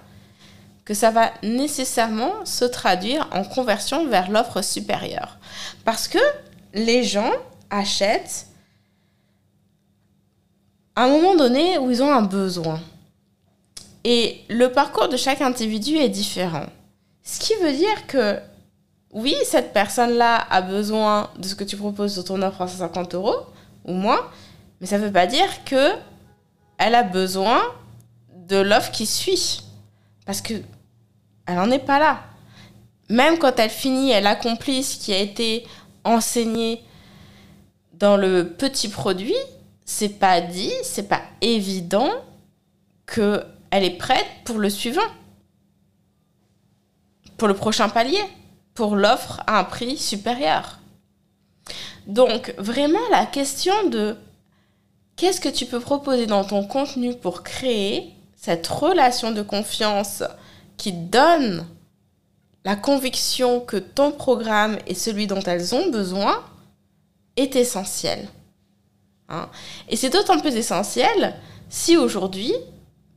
que 0.84 0.94
ça 0.94 1.10
va 1.10 1.32
nécessairement 1.42 2.44
se 2.44 2.64
traduire 2.64 3.28
en 3.32 3.42
conversion 3.42 4.06
vers 4.06 4.30
l'offre 4.30 4.62
supérieure. 4.62 5.38
Parce 5.84 6.06
que 6.06 6.20
les 6.72 7.02
gens 7.02 7.32
achètent 7.70 8.46
à 10.96 11.04
un 11.04 11.08
moment 11.08 11.34
donné 11.34 11.78
où 11.78 11.90
ils 11.90 12.02
ont 12.02 12.12
un 12.12 12.22
besoin. 12.22 12.80
Et 14.04 14.40
le 14.48 14.70
parcours 14.70 15.08
de 15.08 15.16
chaque 15.16 15.40
individu 15.40 15.96
est 15.96 16.08
différent. 16.08 16.66
Ce 17.22 17.40
qui 17.40 17.54
veut 17.62 17.72
dire 17.72 18.06
que 18.06 18.38
oui, 19.12 19.34
cette 19.44 19.72
personne-là 19.72 20.46
a 20.50 20.60
besoin 20.60 21.30
de 21.38 21.46
ce 21.46 21.54
que 21.54 21.64
tu 21.64 21.76
proposes 21.76 22.14
sur 22.14 22.24
ton 22.24 22.42
offre 22.42 22.62
à 22.62 22.68
150 22.68 23.14
euros 23.14 23.46
ou 23.84 23.92
moins, 23.92 24.20
mais 24.80 24.86
ça 24.86 24.98
ne 24.98 25.04
veut 25.04 25.12
pas 25.12 25.26
dire 25.26 25.64
que 25.64 25.92
elle 26.78 26.94
a 26.94 27.02
besoin 27.02 27.62
de 28.34 28.56
l'offre 28.56 28.90
qui 28.90 29.06
suit. 29.06 29.62
Parce 30.26 30.40
que 30.40 30.54
elle 31.46 31.56
n'en 31.56 31.70
est 31.70 31.78
pas 31.78 31.98
là. 31.98 32.20
Même 33.08 33.38
quand 33.38 33.58
elle 33.58 33.70
finit, 33.70 34.10
elle 34.10 34.26
accomplit 34.26 34.82
ce 34.82 34.98
qui 34.98 35.12
a 35.12 35.18
été 35.18 35.66
enseigné 36.04 36.82
dans 37.92 38.16
le 38.16 38.48
petit 38.48 38.88
produit, 38.88 39.36
c'est 39.84 40.18
pas 40.18 40.40
dit, 40.40 40.72
c'est 40.82 41.08
pas 41.08 41.22
évident 41.40 42.10
que 43.06 43.44
elle 43.70 43.84
est 43.84 43.98
prête 43.98 44.26
pour 44.44 44.58
le 44.58 44.70
suivant. 44.70 45.02
Pour 47.36 47.48
le 47.48 47.54
prochain 47.54 47.88
palier, 47.88 48.22
pour 48.74 48.96
l'offre 48.96 49.42
à 49.46 49.58
un 49.58 49.64
prix 49.64 49.96
supérieur. 49.96 50.78
Donc, 52.06 52.54
vraiment 52.58 53.06
la 53.10 53.26
question 53.26 53.88
de 53.88 54.16
qu'est-ce 55.16 55.40
que 55.40 55.48
tu 55.48 55.66
peux 55.66 55.80
proposer 55.80 56.26
dans 56.26 56.44
ton 56.44 56.66
contenu 56.66 57.14
pour 57.16 57.42
créer 57.42 58.12
cette 58.36 58.66
relation 58.66 59.32
de 59.32 59.42
confiance 59.42 60.22
qui 60.76 60.92
donne 60.92 61.66
la 62.64 62.76
conviction 62.76 63.60
que 63.60 63.76
ton 63.76 64.12
programme 64.12 64.78
est 64.86 64.94
celui 64.94 65.26
dont 65.26 65.42
elles 65.42 65.74
ont 65.74 65.90
besoin 65.90 66.42
est 67.36 67.56
essentiel. 67.56 68.28
Hein. 69.28 69.48
Et 69.88 69.96
c'est 69.96 70.10
d'autant 70.10 70.38
plus 70.38 70.54
essentiel 70.56 71.34
si 71.68 71.96
aujourd'hui, 71.96 72.52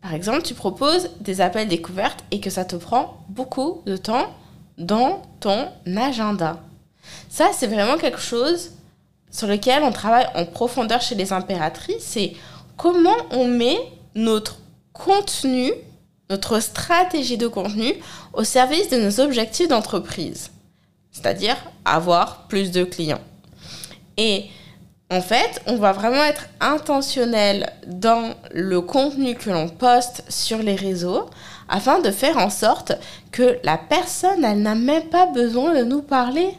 par 0.02 0.14
exemple, 0.14 0.44
tu 0.44 0.54
proposes 0.54 1.10
des 1.20 1.42
appels 1.42 1.68
découvertes 1.68 2.24
et 2.32 2.40
que 2.40 2.50
ça 2.50 2.66
te 2.66 2.76
prend 2.76 3.26
beaucoup 3.30 3.82
de 3.86 3.98
temps 3.98 4.34
dans 4.78 5.22
ton 5.40 5.68
agenda. 5.96 6.62
Ça, 7.30 7.50
c'est 7.54 7.68
vraiment 7.68 7.98
quelque 7.98 8.20
chose 8.20 8.72
sur 9.32 9.48
lequel 9.48 9.84
on 9.84 9.92
travaille 9.92 10.28
en 10.36 10.46
profondeur 10.46 11.02
chez 11.02 11.16
les 11.16 11.34
impératrices. 11.34 12.04
C'est 12.04 12.34
comment 12.78 13.16
on 13.32 13.48
met 13.48 13.78
notre 14.16 14.60
contenu 14.94 15.72
notre 16.30 16.60
stratégie 16.60 17.38
de 17.38 17.48
contenu 17.48 17.94
au 18.34 18.44
service 18.44 18.90
de 18.90 18.98
nos 18.98 19.20
objectifs 19.20 19.68
d'entreprise, 19.68 20.52
c'est-à-dire 21.12 21.56
avoir 21.86 22.48
plus 22.48 22.72
de 22.72 22.84
clients. 22.84 23.22
En 25.10 25.22
fait, 25.22 25.62
on 25.68 25.78
va 25.78 25.94
vraiment 25.94 26.24
être 26.24 26.48
intentionnel 26.60 27.72
dans 27.86 28.34
le 28.52 28.82
contenu 28.82 29.36
que 29.36 29.50
l'on 29.50 29.70
poste 29.70 30.24
sur 30.30 30.58
les 30.58 30.76
réseaux 30.76 31.30
afin 31.70 32.00
de 32.00 32.12
faire 32.12 32.38
en 32.38 32.50
sorte 32.50 32.94
que 33.32 33.58
la 33.64 33.78
personne, 33.78 34.44
elle 34.44 34.62
n'a 34.62 34.76
même 34.76 35.10
pas 35.10 35.28
besoin 35.28 35.74
de 35.74 35.84
nous 35.84 36.02
parler. 36.02 36.50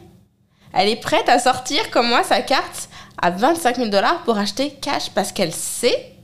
Elle 0.73 0.89
est 0.89 1.01
prête 1.01 1.29
à 1.29 1.39
sortir 1.39 1.91
comme 1.91 2.07
moi 2.07 2.23
sa 2.23 2.41
carte 2.41 2.89
à 3.21 3.29
25 3.29 3.75
000 3.75 3.89
dollars 3.89 4.23
pour 4.23 4.37
acheter 4.37 4.71
cash 4.81 5.09
parce 5.11 5.31
qu'elle 5.31 5.53
sait 5.53 6.15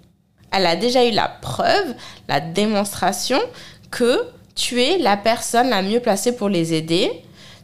elle 0.55 0.67
a 0.67 0.77
déjà 0.77 1.05
eu 1.05 1.11
la 1.11 1.27
preuve, 1.27 1.95
la 2.29 2.39
démonstration 2.39 3.39
que 3.91 4.25
tu 4.55 4.81
es 4.81 4.97
la 4.99 5.17
personne 5.17 5.69
la 5.69 5.81
mieux 5.81 5.99
placée 5.99 6.33
pour 6.33 6.47
les 6.47 6.73
aider. 6.73 7.11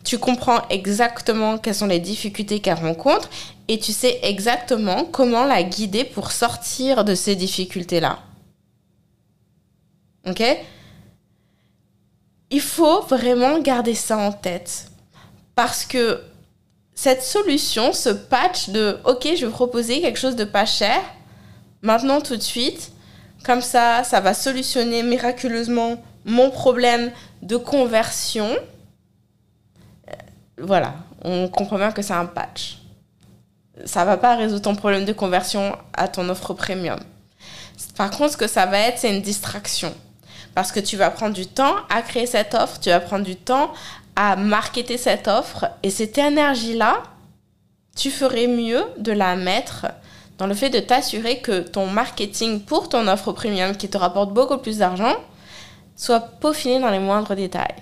Tu 0.04 0.18
comprends 0.18 0.68
exactement 0.70 1.58
quelles 1.58 1.76
sont 1.76 1.88
les 1.88 2.00
difficultés 2.00 2.60
qu'elle 2.60 2.76
rencontre 2.76 3.30
et 3.68 3.80
tu 3.80 3.92
sais 3.92 4.20
exactement 4.24 5.06
comment 5.06 5.46
la 5.46 5.64
guider 5.64 6.04
pour 6.04 6.32
sortir 6.32 7.06
de 7.06 7.16
ces 7.16 7.36
difficultés-là. 7.36 8.20
Ok? 10.28 10.44
Il 12.50 12.62
faut 12.62 13.02
vraiment 13.02 13.60
garder 13.60 13.96
ça 13.96 14.18
en 14.18 14.32
tête 14.32 14.92
parce 15.56 15.86
que 15.86 16.22
cette 16.94 17.24
solution, 17.24 17.94
ce 17.94 18.10
patch 18.10 18.70
de 18.70 19.00
OK, 19.06 19.28
je 19.36 19.46
vais 19.46 19.52
proposer 19.52 20.02
quelque 20.02 20.20
chose 20.20 20.36
de 20.36 20.44
pas 20.44 20.66
cher, 20.66 21.02
maintenant 21.82 22.22
tout 22.22 22.36
de 22.36 22.42
suite. 22.42 22.92
Comme 23.44 23.62
ça, 23.62 24.04
ça 24.04 24.20
va 24.20 24.34
solutionner 24.34 25.02
miraculeusement 25.02 26.02
mon 26.26 26.52
problème 26.52 27.12
de 27.42 27.58
conversion. 27.58 28.50
Voilà, 30.62 30.94
on 31.24 31.48
comprend 31.48 31.78
bien 31.78 31.92
que 31.92 32.02
c'est 32.02 32.14
un 32.14 32.26
patch. 32.26 32.78
Ça 33.86 34.06
va 34.06 34.18
pas 34.18 34.36
résoudre 34.36 34.62
ton 34.62 34.76
problème 34.76 35.06
de 35.06 35.14
conversion 35.14 35.76
à 35.94 36.08
ton 36.08 36.30
offre 36.30 36.54
premium. 36.54 37.00
Par 37.98 38.12
contre, 38.12 38.34
ce 38.34 38.38
que 38.38 38.48
ça 38.48 38.66
va 38.68 38.80
être, 38.80 39.00
c'est 39.00 39.16
une 39.16 39.22
distraction. 39.22 39.94
Parce 40.54 40.72
que 40.72 40.80
tu 40.80 40.98
vas 40.98 41.10
prendre 41.10 41.34
du 41.34 41.48
temps 41.48 41.76
à 41.90 42.02
créer 42.02 42.28
cette 42.28 42.54
offre, 42.54 42.80
tu 42.80 42.90
vas 42.90 43.00
prendre 43.00 43.26
du 43.26 43.36
temps 43.36 43.72
à 44.16 44.36
marketer 44.36 44.98
cette 44.98 45.28
offre. 45.28 45.66
Et 45.82 45.90
cette 45.90 46.18
énergie-là, 46.18 47.02
tu 47.96 48.12
ferais 48.12 48.48
mieux 48.48 48.84
de 48.98 49.12
la 49.12 49.36
mettre 49.36 49.88
dans 50.38 50.48
le 50.48 50.54
fait 50.54 50.70
de 50.70 50.80
t'assurer 50.80 51.40
que 51.40 51.62
ton 51.62 51.88
marketing 51.88 52.62
pour 52.62 52.90
ton 52.90 53.08
offre 53.08 53.32
premium 53.32 53.76
qui 53.76 53.90
te 53.90 53.98
rapporte 53.98 54.34
beaucoup 54.34 54.58
plus 54.58 54.80
d'argent 54.80 55.16
soit 55.96 56.20
peaufiné 56.20 56.80
dans 56.80 56.90
les 56.90 57.00
moindres 57.00 57.36
détails. 57.36 57.76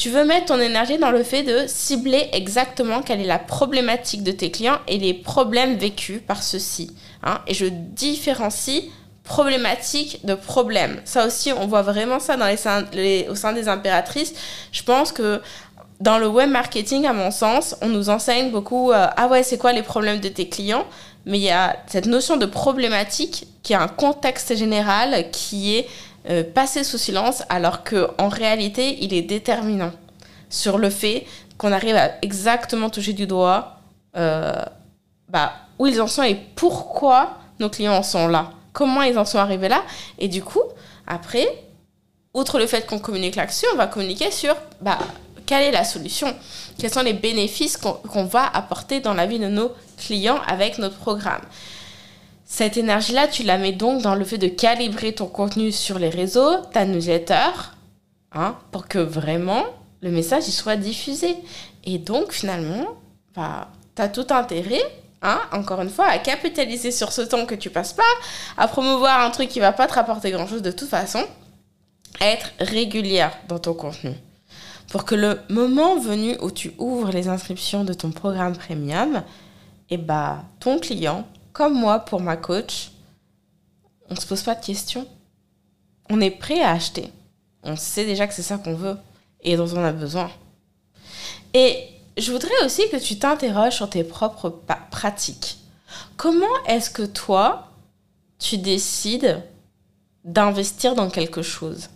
Tu 0.00 0.08
veux 0.08 0.24
mettre 0.24 0.46
ton 0.46 0.58
énergie 0.58 0.96
dans 0.96 1.10
le 1.10 1.22
fait 1.22 1.42
de 1.42 1.66
cibler 1.66 2.30
exactement 2.32 3.02
quelle 3.02 3.20
est 3.20 3.26
la 3.26 3.38
problématique 3.38 4.22
de 4.22 4.32
tes 4.32 4.50
clients 4.50 4.78
et 4.88 4.96
les 4.96 5.12
problèmes 5.12 5.76
vécus 5.76 6.22
par 6.26 6.42
ceux-ci. 6.42 6.96
Hein. 7.22 7.42
Et 7.46 7.52
je 7.52 7.66
différencie 7.66 8.84
problématique 9.24 10.24
de 10.24 10.32
problème. 10.32 11.02
Ça 11.04 11.26
aussi, 11.26 11.52
on 11.52 11.66
voit 11.66 11.82
vraiment 11.82 12.18
ça 12.18 12.38
au 12.38 13.34
sein 13.34 13.52
des 13.52 13.68
impératrices. 13.68 14.32
Je 14.72 14.82
pense 14.84 15.12
que 15.12 15.42
dans 16.00 16.16
le 16.16 16.28
web 16.28 16.48
marketing, 16.48 17.04
à 17.04 17.12
mon 17.12 17.30
sens, 17.30 17.76
on 17.82 17.88
nous 17.88 18.08
enseigne 18.08 18.50
beaucoup, 18.50 18.92
euh, 18.92 19.06
ah 19.14 19.28
ouais, 19.28 19.42
c'est 19.42 19.58
quoi 19.58 19.74
les 19.74 19.82
problèmes 19.82 20.20
de 20.20 20.28
tes 20.28 20.48
clients? 20.48 20.86
Mais 21.26 21.36
il 21.36 21.44
y 21.44 21.50
a 21.50 21.76
cette 21.88 22.06
notion 22.06 22.38
de 22.38 22.46
problématique 22.46 23.46
qui 23.62 23.74
a 23.74 23.82
un 23.82 23.88
contexte 23.88 24.56
général 24.56 25.30
qui 25.30 25.76
est 25.76 25.86
euh, 26.28 26.44
passé 26.44 26.84
sous 26.84 26.98
silence, 26.98 27.42
alors 27.48 27.82
qu'en 27.82 28.28
réalité, 28.28 28.98
il 29.02 29.14
est 29.14 29.22
déterminant 29.22 29.92
sur 30.50 30.76
le 30.76 30.90
fait 30.90 31.26
qu'on 31.56 31.72
arrive 31.72 31.96
à 31.96 32.10
exactement 32.22 32.90
toucher 32.90 33.12
du 33.12 33.26
doigt 33.26 33.76
euh, 34.16 34.62
bah, 35.28 35.52
où 35.78 35.86
ils 35.86 36.00
en 36.00 36.06
sont 36.06 36.22
et 36.22 36.34
pourquoi 36.56 37.38
nos 37.58 37.70
clients 37.70 37.94
en 37.94 38.02
sont 38.02 38.28
là, 38.28 38.50
comment 38.72 39.02
ils 39.02 39.18
en 39.18 39.24
sont 39.24 39.38
arrivés 39.38 39.68
là. 39.68 39.82
Et 40.18 40.28
du 40.28 40.42
coup, 40.42 40.62
après, 41.06 41.46
outre 42.34 42.58
le 42.58 42.66
fait 42.66 42.86
qu'on 42.86 42.98
communique 42.98 43.36
là-dessus, 43.36 43.66
on 43.72 43.76
va 43.76 43.86
communiquer 43.86 44.30
sur 44.30 44.54
bah, 44.80 44.98
quelle 45.46 45.64
est 45.64 45.72
la 45.72 45.84
solution. 45.84 46.34
Quels 46.78 46.92
sont 46.92 47.02
les 47.02 47.12
bénéfices 47.12 47.76
qu'on 47.76 48.24
va 48.24 48.46
apporter 48.46 49.00
dans 49.00 49.14
la 49.14 49.26
vie 49.26 49.38
de 49.38 49.48
nos 49.48 49.72
clients 49.98 50.40
avec 50.46 50.78
notre 50.78 50.96
programme 50.96 51.42
Cette 52.52 52.76
énergie-là, 52.76 53.28
tu 53.28 53.44
la 53.44 53.58
mets 53.58 53.70
donc 53.70 54.02
dans 54.02 54.16
le 54.16 54.24
fait 54.24 54.36
de 54.36 54.48
calibrer 54.48 55.12
ton 55.12 55.26
contenu 55.26 55.70
sur 55.70 56.00
les 56.00 56.08
réseaux, 56.08 56.56
ta 56.72 56.84
newsletter, 56.84 57.52
hein, 58.32 58.56
pour 58.72 58.88
que 58.88 58.98
vraiment 58.98 59.62
le 60.00 60.10
message 60.10 60.48
y 60.48 60.50
soit 60.50 60.74
diffusé. 60.74 61.36
Et 61.84 61.98
donc, 61.98 62.32
finalement, 62.32 62.88
bah, 63.36 63.68
tu 63.94 64.02
as 64.02 64.08
tout 64.08 64.26
intérêt 64.30 64.82
Hein, 65.22 65.38
encore 65.52 65.82
une 65.82 65.90
fois, 65.90 66.06
à 66.06 66.16
capitaliser 66.16 66.90
sur 66.90 67.12
ce 67.12 67.20
temps 67.20 67.44
que 67.44 67.54
tu 67.54 67.68
passes 67.68 67.92
pas, 67.92 68.02
à 68.56 68.66
promouvoir 68.66 69.20
un 69.20 69.30
truc 69.30 69.50
qui 69.50 69.60
va 69.60 69.70
pas 69.70 69.86
te 69.86 69.92
rapporter 69.92 70.30
grand 70.30 70.46
chose 70.46 70.62
de 70.62 70.70
toute 70.70 70.88
façon, 70.88 71.22
à 72.20 72.26
être 72.28 72.52
régulière 72.58 73.36
dans 73.46 73.58
ton 73.58 73.74
contenu 73.74 74.14
pour 74.90 75.04
que 75.04 75.14
le 75.14 75.38
moment 75.50 75.98
venu 75.98 76.38
où 76.40 76.50
tu 76.50 76.72
ouvres 76.78 77.10
les 77.10 77.28
inscriptions 77.28 77.84
de 77.84 77.92
ton 77.92 78.10
programme 78.10 78.56
premium, 78.56 79.22
et 79.90 79.94
eh 79.94 79.96
bah, 79.98 80.44
ton 80.58 80.78
client, 80.78 81.26
comme 81.52 81.74
moi 81.74 82.00
pour 82.00 82.20
ma 82.20 82.36
coach, 82.36 82.92
on 84.08 84.14
ne 84.14 84.20
se 84.20 84.26
pose 84.26 84.42
pas 84.42 84.54
de 84.54 84.64
questions. 84.64 85.06
On 86.08 86.20
est 86.20 86.30
prêt 86.30 86.60
à 86.62 86.72
acheter. 86.72 87.12
On 87.62 87.76
sait 87.76 88.04
déjà 88.04 88.26
que 88.26 88.34
c'est 88.34 88.42
ça 88.42 88.58
qu'on 88.58 88.74
veut 88.74 88.96
et 89.42 89.56
dont 89.56 89.68
on 89.74 89.84
a 89.84 89.92
besoin. 89.92 90.30
Et 91.54 91.88
je 92.16 92.32
voudrais 92.32 92.64
aussi 92.64 92.88
que 92.90 92.96
tu 92.96 93.18
t'interroges 93.18 93.76
sur 93.76 93.90
tes 93.90 94.04
propres 94.04 94.50
pratiques. 94.90 95.58
Comment 96.16 96.46
est-ce 96.66 96.90
que 96.90 97.04
toi, 97.04 97.68
tu 98.38 98.58
décides 98.58 99.42
d'investir 100.24 100.94
dans 100.94 101.10
quelque 101.10 101.42
chose? 101.42 101.88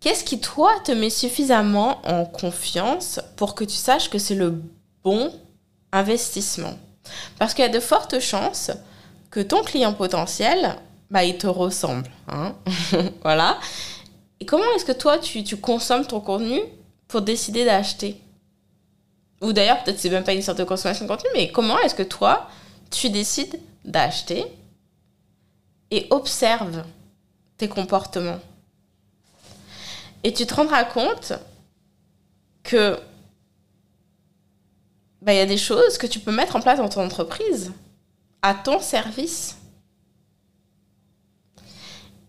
Qu'est-ce 0.00 0.24
qui, 0.24 0.40
toi, 0.40 0.72
te 0.84 0.90
met 0.92 1.10
suffisamment 1.10 2.00
en 2.06 2.24
confiance 2.24 3.20
pour 3.36 3.54
que 3.54 3.64
tu 3.64 3.76
saches 3.76 4.10
que 4.10 4.18
c'est 4.18 4.34
le 4.34 4.60
bon 5.04 5.32
investissement? 5.92 6.76
Parce 7.38 7.54
qu'il 7.54 7.64
y 7.64 7.68
a 7.68 7.70
de 7.70 7.80
fortes 7.80 8.20
chances 8.20 8.70
que 9.30 9.40
ton 9.40 9.62
client 9.62 9.94
potentiel, 9.94 10.76
bah, 11.10 11.24
il 11.24 11.38
te 11.38 11.46
ressemble. 11.46 12.10
Hein 12.28 12.54
voilà. 13.22 13.58
Et 14.40 14.46
comment 14.46 14.64
est-ce 14.74 14.84
que 14.84 14.92
toi, 14.92 15.18
tu, 15.18 15.56
consommes 15.56 16.06
ton 16.06 16.20
contenu 16.20 16.60
pour 17.08 17.22
décider 17.22 17.64
d'acheter? 17.64 18.20
Ou 19.40 19.52
d'ailleurs, 19.52 19.82
peut-être 19.82 19.98
c'est 19.98 20.10
même 20.10 20.24
pas 20.24 20.32
une 20.32 20.42
sorte 20.42 20.58
de 20.58 20.64
consommation 20.64 21.04
de 21.04 21.10
contenu, 21.10 21.28
mais 21.34 21.50
comment 21.50 21.78
est-ce 21.80 21.94
que 21.94 22.02
toi, 22.02 22.48
tu 22.90 23.10
décides 23.10 23.60
d'acheter 23.84 24.44
et 25.90 26.06
observe 26.10 26.84
tes 27.56 27.68
comportements? 27.68 28.40
Et 30.24 30.32
tu 30.32 30.46
te 30.46 30.54
rendras 30.54 30.84
compte 30.84 31.32
que 32.62 32.98
bah, 35.22 35.32
il 35.32 35.36
y 35.36 35.40
a 35.40 35.46
des 35.46 35.56
choses 35.56 35.98
que 35.98 36.06
tu 36.08 36.18
peux 36.18 36.32
mettre 36.32 36.56
en 36.56 36.60
place 36.60 36.78
dans 36.78 36.88
ton 36.88 37.04
entreprise 37.04 37.72
à 38.42 38.54
ton 38.54 38.80
service. 38.80 39.56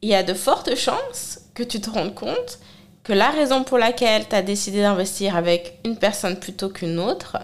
Il 0.03 0.09
y 0.09 0.15
a 0.15 0.21
de 0.21 0.35
fortes 0.35 0.75
chances 0.75 1.39
que 1.55 1.63
tu 1.63 1.81
te 1.81 1.89
rendes 1.89 2.13
compte 2.13 2.59
que 3.03 3.13
la 3.13 3.31
raison 3.31 3.63
pour 3.63 3.79
laquelle 3.79 4.29
tu 4.29 4.35
as 4.35 4.43
décidé 4.43 4.81
d'investir 4.81 5.35
avec 5.35 5.79
une 5.83 5.97
personne 5.97 6.39
plutôt 6.39 6.69
qu'une 6.69 7.00
autre, 7.00 7.38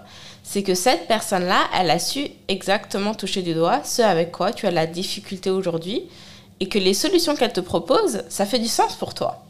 c'est 0.44 0.62
que 0.62 0.76
cette 0.76 1.08
personne-là, 1.08 1.68
elle 1.78 1.90
a 1.90 2.00
su 2.00 2.28
exactement 2.48 3.16
toucher 3.16 3.42
du 3.42 3.56
doigt 3.56 3.84
ce 3.84 4.04
avec 4.04 4.32
quoi 4.32 4.54
tu 4.54 4.68
as 4.68 4.72
la 4.72 4.86
difficulté 4.86 5.50
aujourd'hui 5.50 6.04
et 6.60 6.70
que 6.70 6.78
les 6.80 6.94
solutions 6.94 7.36
qu'elle 7.36 7.54
te 7.54 7.60
propose, 7.60 8.24
ça 8.30 8.46
fait 8.46 8.60
du 8.60 8.68
sens 8.68 8.96
pour 8.96 9.16
toi. 9.16 9.46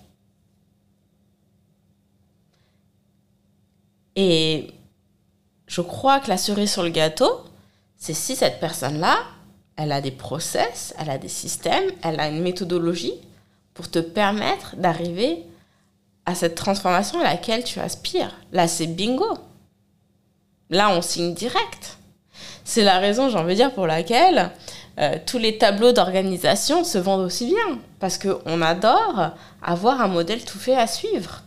Et 4.15 4.73
je 5.69 5.81
crois 5.81 6.19
que 6.19 6.29
la 6.29 6.38
cerise 6.38 6.71
sur 6.71 6.81
le 6.81 6.89
gâteau, 6.89 7.29
c'est 7.95 8.15
si 8.15 8.35
cette 8.35 8.59
personne-là, 8.59 9.17
elle 9.77 9.91
a 9.91 10.01
des 10.01 10.11
process, 10.11 10.95
elle 10.97 11.11
a 11.11 11.19
des 11.19 11.29
systèmes, 11.29 11.91
elle 12.03 12.19
a 12.19 12.27
une 12.27 12.41
méthodologie 12.41 13.13
pour 13.75 13.89
te 13.89 13.99
permettre 13.99 14.75
d'arriver 14.77 15.45
à 16.25 16.33
cette 16.33 16.55
transformation 16.55 17.21
à 17.21 17.23
laquelle 17.23 17.63
tu 17.63 17.79
aspires. 17.79 18.35
Là, 18.51 18.67
c'est 18.67 18.88
bingo. 18.88 19.38
Là, 20.71 20.89
on 20.89 21.03
signe 21.03 21.35
direct. 21.35 21.97
C'est 22.63 22.83
la 22.83 22.97
raison, 22.97 23.29
j'ai 23.29 23.38
envie 23.38 23.53
de 23.53 23.61
dire, 23.61 23.73
pour 23.73 23.85
laquelle 23.85 24.49
euh, 24.99 25.17
tous 25.25 25.38
les 25.38 25.59
tableaux 25.59 25.91
d'organisation 25.91 26.83
se 26.83 26.97
vendent 26.97 27.25
aussi 27.25 27.45
bien. 27.45 27.79
Parce 27.99 28.17
qu'on 28.17 28.61
adore 28.63 29.31
avoir 29.61 30.01
un 30.01 30.07
modèle 30.07 30.43
tout 30.43 30.59
fait 30.59 30.75
à 30.75 30.88
suivre. 30.88 31.43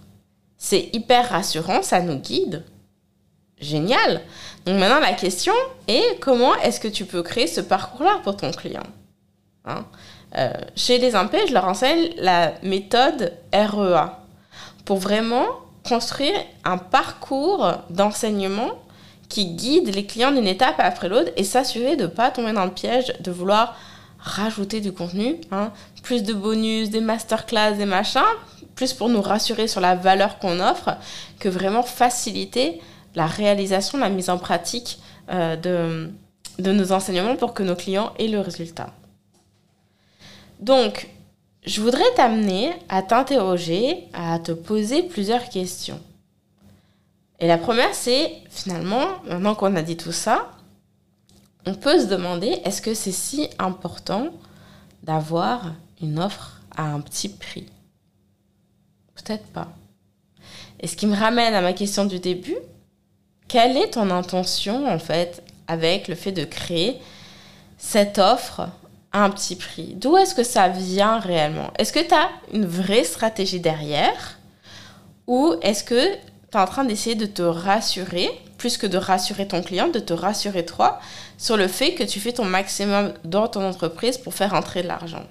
C'est 0.59 0.91
hyper 0.93 1.29
rassurant, 1.31 1.83
ça 1.83 2.01
nous 2.01 2.19
guide. 2.19 2.65
Génial. 3.63 4.21
Donc 4.67 4.79
maintenant, 4.79 5.01
la 5.01 5.13
question 5.13 5.55
est 5.87 6.19
comment 6.21 6.55
est-ce 6.57 6.81
que 6.81 6.89
tu 6.89 7.05
peux 7.05 7.23
créer 7.23 7.47
ce 7.47 7.61
parcours-là 7.61 8.21
pour 8.25 8.37
ton 8.37 8.51
client 8.51 8.83
hein? 9.65 9.85
Euh, 10.37 10.53
Chez 10.77 10.99
les 10.99 11.13
MP, 11.13 11.37
je 11.49 11.55
leur 11.55 11.67
enseigne 11.67 12.11
la 12.17 12.55
méthode 12.63 13.33
REA 13.53 14.19
pour 14.85 14.99
vraiment 14.99 15.47
construire 15.87 16.35
un 16.65 16.79
parcours 16.79 17.73
d'enseignement 17.91 18.71
qui 19.29 19.47
guide 19.47 19.95
les 19.95 20.07
clients 20.07 20.33
d'une 20.33 20.47
étape 20.47 20.77
après 20.79 21.09
l'autre 21.09 21.31
et 21.37 21.45
s'assurer 21.45 21.97
de 21.97 22.03
ne 22.03 22.09
pas 22.09 22.31
tomber 22.31 22.53
dans 22.53 22.65
le 22.65 22.71
piège 22.71 23.13
de 23.21 23.31
vouloir 23.31 23.77
rajouter 24.19 24.81
du 24.81 24.93
contenu, 24.93 25.37
hein. 25.51 25.73
plus 26.03 26.23
de 26.23 26.33
bonus, 26.33 26.91
des 26.91 27.01
masterclass, 27.01 27.75
des 27.77 27.87
machins, 27.87 28.21
plus 28.75 28.93
pour 28.93 29.09
nous 29.09 29.23
rassurer 29.23 29.69
sur 29.69 29.81
la 29.81 29.95
valeur 29.95 30.39
qu'on 30.39 30.61
offre 30.61 30.97
que 31.39 31.49
vraiment 31.49 31.83
faciliter 31.83 32.81
la 33.15 33.27
réalisation, 33.27 33.99
la 33.99 34.09
mise 34.09 34.31
en 34.31 34.39
pratique 34.39 34.99
euh, 35.31 35.57
de, 35.57 36.11
de 36.59 36.73
nos 36.73 36.93
enseignements 36.93 37.37
pour 37.37 37.55
que 37.55 37.63
nos 37.63 37.77
clients 37.77 38.13
aient 38.19 38.29
le 38.29 38.41
résultat. 38.41 38.93
Donc, 40.61 41.09
je 41.65 41.81
voudrais 41.81 42.11
t'amener 42.17 42.73
à 42.89 43.03
t'interroger, 43.03 44.09
à 44.13 44.39
te 44.39 44.53
poser 44.53 45.03
plusieurs 45.03 45.49
questions. 45.49 46.01
Et 47.39 47.47
la 47.47 47.59
première, 47.59 47.95
c'est 47.95 48.33
finalement, 48.51 49.05
maintenant 49.27 49.55
qu'on 49.55 49.75
a 49.77 49.83
dit 49.83 49.97
tout 49.97 50.13
ça, 50.13 50.53
on 51.67 51.75
peut 51.75 52.01
se 52.01 52.07
demander 52.07 52.61
est-ce 52.65 52.83
que 52.83 52.95
c'est 52.95 53.13
si 53.13 53.49
important 53.59 54.29
d'avoir 55.03 55.73
une 56.01 56.19
offre 56.19 56.61
à 56.77 56.85
un 56.85 57.01
petit 57.01 57.29
prix? 57.29 57.67
Peut-être 59.15 59.47
pas. 59.47 59.69
Et 60.81 60.89
ce 60.89 60.97
qui 60.97 61.07
me 61.07 61.17
ramène 61.17 61.55
à 61.55 61.61
ma 61.61 61.73
question 61.73 62.05
du 62.05 62.19
début, 62.19 62.57
quelle 63.53 63.77
est 63.77 63.91
ton 63.91 64.09
intention 64.09 64.91
en 64.91 64.99
fait 64.99 65.43
avec 65.69 66.09
le 66.09 66.15
fait 66.15 66.33
de 66.33 66.45
créer 66.45 66.99
cette 67.77 68.17
offre 68.17 68.71
à 69.13 69.25
un 69.25 69.29
petit 69.29 69.57
prix? 69.57 69.93
D'où 69.95 70.17
est-ce 70.17 70.35
que 70.35 70.43
ça 70.43 70.71
vient 70.71 71.19
réellement? 71.19 71.71
Est-ce 71.79 71.93
que 71.93 72.01
tu 72.01 72.15
as 72.15 72.31
une 72.55 72.65
vraie 72.65 73.05
stratégie 73.05 73.61
derrière? 73.61 74.39
Ou 75.27 75.55
est-ce 75.61 75.85
que 75.85 76.15
tu 76.15 76.19
es 76.55 76.57
en 76.57 76.65
train 76.65 76.85
d'essayer 76.85 77.15
de 77.15 77.27
te 77.27 77.43
rassurer, 77.43 78.31
plus 78.57 78.79
que 78.79 78.87
de 78.87 78.97
rassurer 78.97 79.47
ton 79.47 79.63
client, 79.63 79.89
de 79.89 79.99
te 79.99 80.15
rassurer 80.15 80.65
toi, 80.65 80.99
sur 81.37 81.59
le 81.59 81.69
fait 81.69 81.93
que 81.93 82.05
tu 82.05 82.21
fais 82.21 82.33
ton 82.33 82.47
maximum 82.47 83.13
dans 83.25 83.49
ton 83.49 83.69
entreprise 83.69 84.17
pour 84.17 84.33
faire 84.33 84.55
entrer 84.55 84.83
de 84.83 84.89
l'argent? 84.89 85.27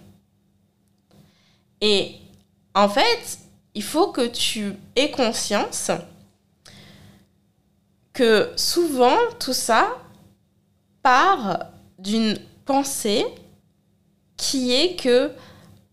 Et 1.81 2.17
en 2.75 2.87
fait, 2.87 3.39
il 3.73 3.83
faut 3.83 4.11
que 4.11 4.27
tu 4.27 4.75
aies 4.95 5.09
conscience 5.09 5.89
souvent 8.55 9.17
tout 9.39 9.53
ça 9.53 9.97
part 11.03 11.59
d'une 11.99 12.37
pensée 12.65 13.25
qui 14.37 14.73
est 14.73 14.95
que 14.95 15.31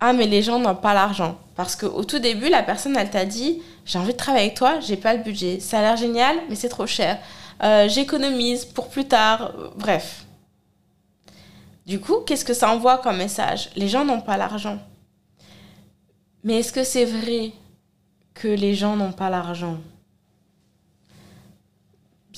ah 0.00 0.12
mais 0.12 0.26
les 0.26 0.42
gens 0.42 0.58
n'ont 0.58 0.74
pas 0.76 0.94
l'argent. 0.94 1.38
Parce 1.54 1.74
qu'au 1.76 2.04
tout 2.04 2.18
début 2.18 2.48
la 2.48 2.62
personne 2.62 2.96
elle 2.96 3.10
t'a 3.10 3.24
dit 3.24 3.62
j'ai 3.84 3.98
envie 3.98 4.12
de 4.12 4.18
travailler 4.18 4.46
avec 4.46 4.56
toi 4.56 4.80
j'ai 4.80 4.96
pas 4.96 5.14
le 5.14 5.22
budget. 5.22 5.60
Ça 5.60 5.78
a 5.78 5.82
l'air 5.82 5.96
génial 5.96 6.36
mais 6.48 6.54
c'est 6.54 6.68
trop 6.68 6.86
cher. 6.86 7.18
Euh, 7.62 7.88
j'économise 7.88 8.64
pour 8.64 8.88
plus 8.88 9.06
tard. 9.06 9.52
Bref. 9.76 10.24
Du 11.86 12.00
coup 12.00 12.20
qu'est-ce 12.26 12.44
que 12.44 12.54
ça 12.54 12.70
envoie 12.72 12.98
comme 12.98 13.16
message? 13.16 13.70
Les 13.76 13.88
gens 13.88 14.04
n'ont 14.04 14.20
pas 14.20 14.36
l'argent. 14.36 14.78
Mais 16.44 16.60
est-ce 16.60 16.72
que 16.72 16.84
c'est 16.84 17.04
vrai 17.04 17.52
que 18.34 18.48
les 18.48 18.74
gens 18.74 18.96
n'ont 18.96 19.12
pas 19.12 19.30
l'argent? 19.30 19.78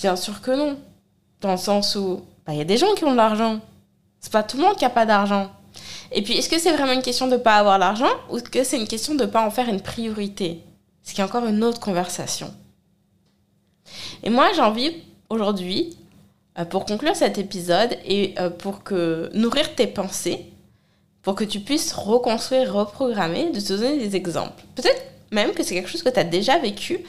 Bien 0.01 0.17
sûr 0.17 0.41
que 0.41 0.51
non. 0.51 0.79
Dans 1.43 1.53
le 1.53 1.59
sens 1.59 1.95
où 1.95 2.23
bah, 2.47 2.55
il 2.55 2.59
y 2.59 2.63
a 2.63 2.65
des 2.65 2.79
gens 2.79 2.95
qui 2.95 3.05
ont 3.05 3.13
de 3.13 3.17
l'argent. 3.17 3.61
C'est 4.21 4.33
pas 4.33 4.43
tout 4.43 4.57
le 4.57 4.63
monde 4.63 4.77
qui 4.77 4.85
a 4.85 4.91
pas 4.91 5.07
d'argent. 5.07 5.51
Et 6.13 6.23
puis, 6.23 6.35
est-ce 6.35 6.49
que 6.49 6.59
c'est 6.59 6.73
vraiment 6.73 6.93
une 6.93 7.03
question 7.03 7.27
de 7.27 7.33
ne 7.33 7.37
pas 7.37 7.57
avoir 7.57 7.79
l'argent 7.79 8.11
ou 8.31 8.41
que 8.41 8.65
c'est 8.65 8.79
une 8.79 8.89
question 8.89 9.15
de 9.15 9.25
pas 9.27 9.45
en 9.45 9.51
faire 9.51 9.69
une 9.69 9.81
priorité? 9.81 10.61
Ce 11.03 11.15
qui 11.15 11.21
est 11.21 11.25
encore 11.25 11.47
une 11.47 11.63
autre 11.63 11.81
conversation. 11.81 12.53
Et 14.23 14.31
moi, 14.31 14.49
j'ai 14.55 14.61
envie 14.61 14.97
aujourd'hui, 15.29 15.97
euh, 16.59 16.65
pour 16.65 16.85
conclure 16.85 17.15
cet 17.15 17.39
épisode 17.39 17.97
et 18.05 18.35
euh, 18.39 18.51
pour 18.51 18.83
que 18.83 19.31
nourrir 19.35 19.75
tes 19.75 19.87
pensées, 19.87 20.47
pour 21.23 21.35
que 21.35 21.45
tu 21.45 21.61
puisses 21.61 21.93
reconstruire, 21.93 22.73
reprogrammer, 22.75 23.51
de 23.51 23.61
te 23.61 23.73
donner 23.73 23.99
des 23.99 24.17
exemples. 24.17 24.65
Peut-être 24.75 25.03
même 25.31 25.53
que 25.53 25.63
c'est 25.63 25.75
quelque 25.75 25.91
chose 25.91 26.03
que 26.03 26.09
tu 26.09 26.19
as 26.19 26.25
déjà 26.25 26.59
vécu 26.59 27.01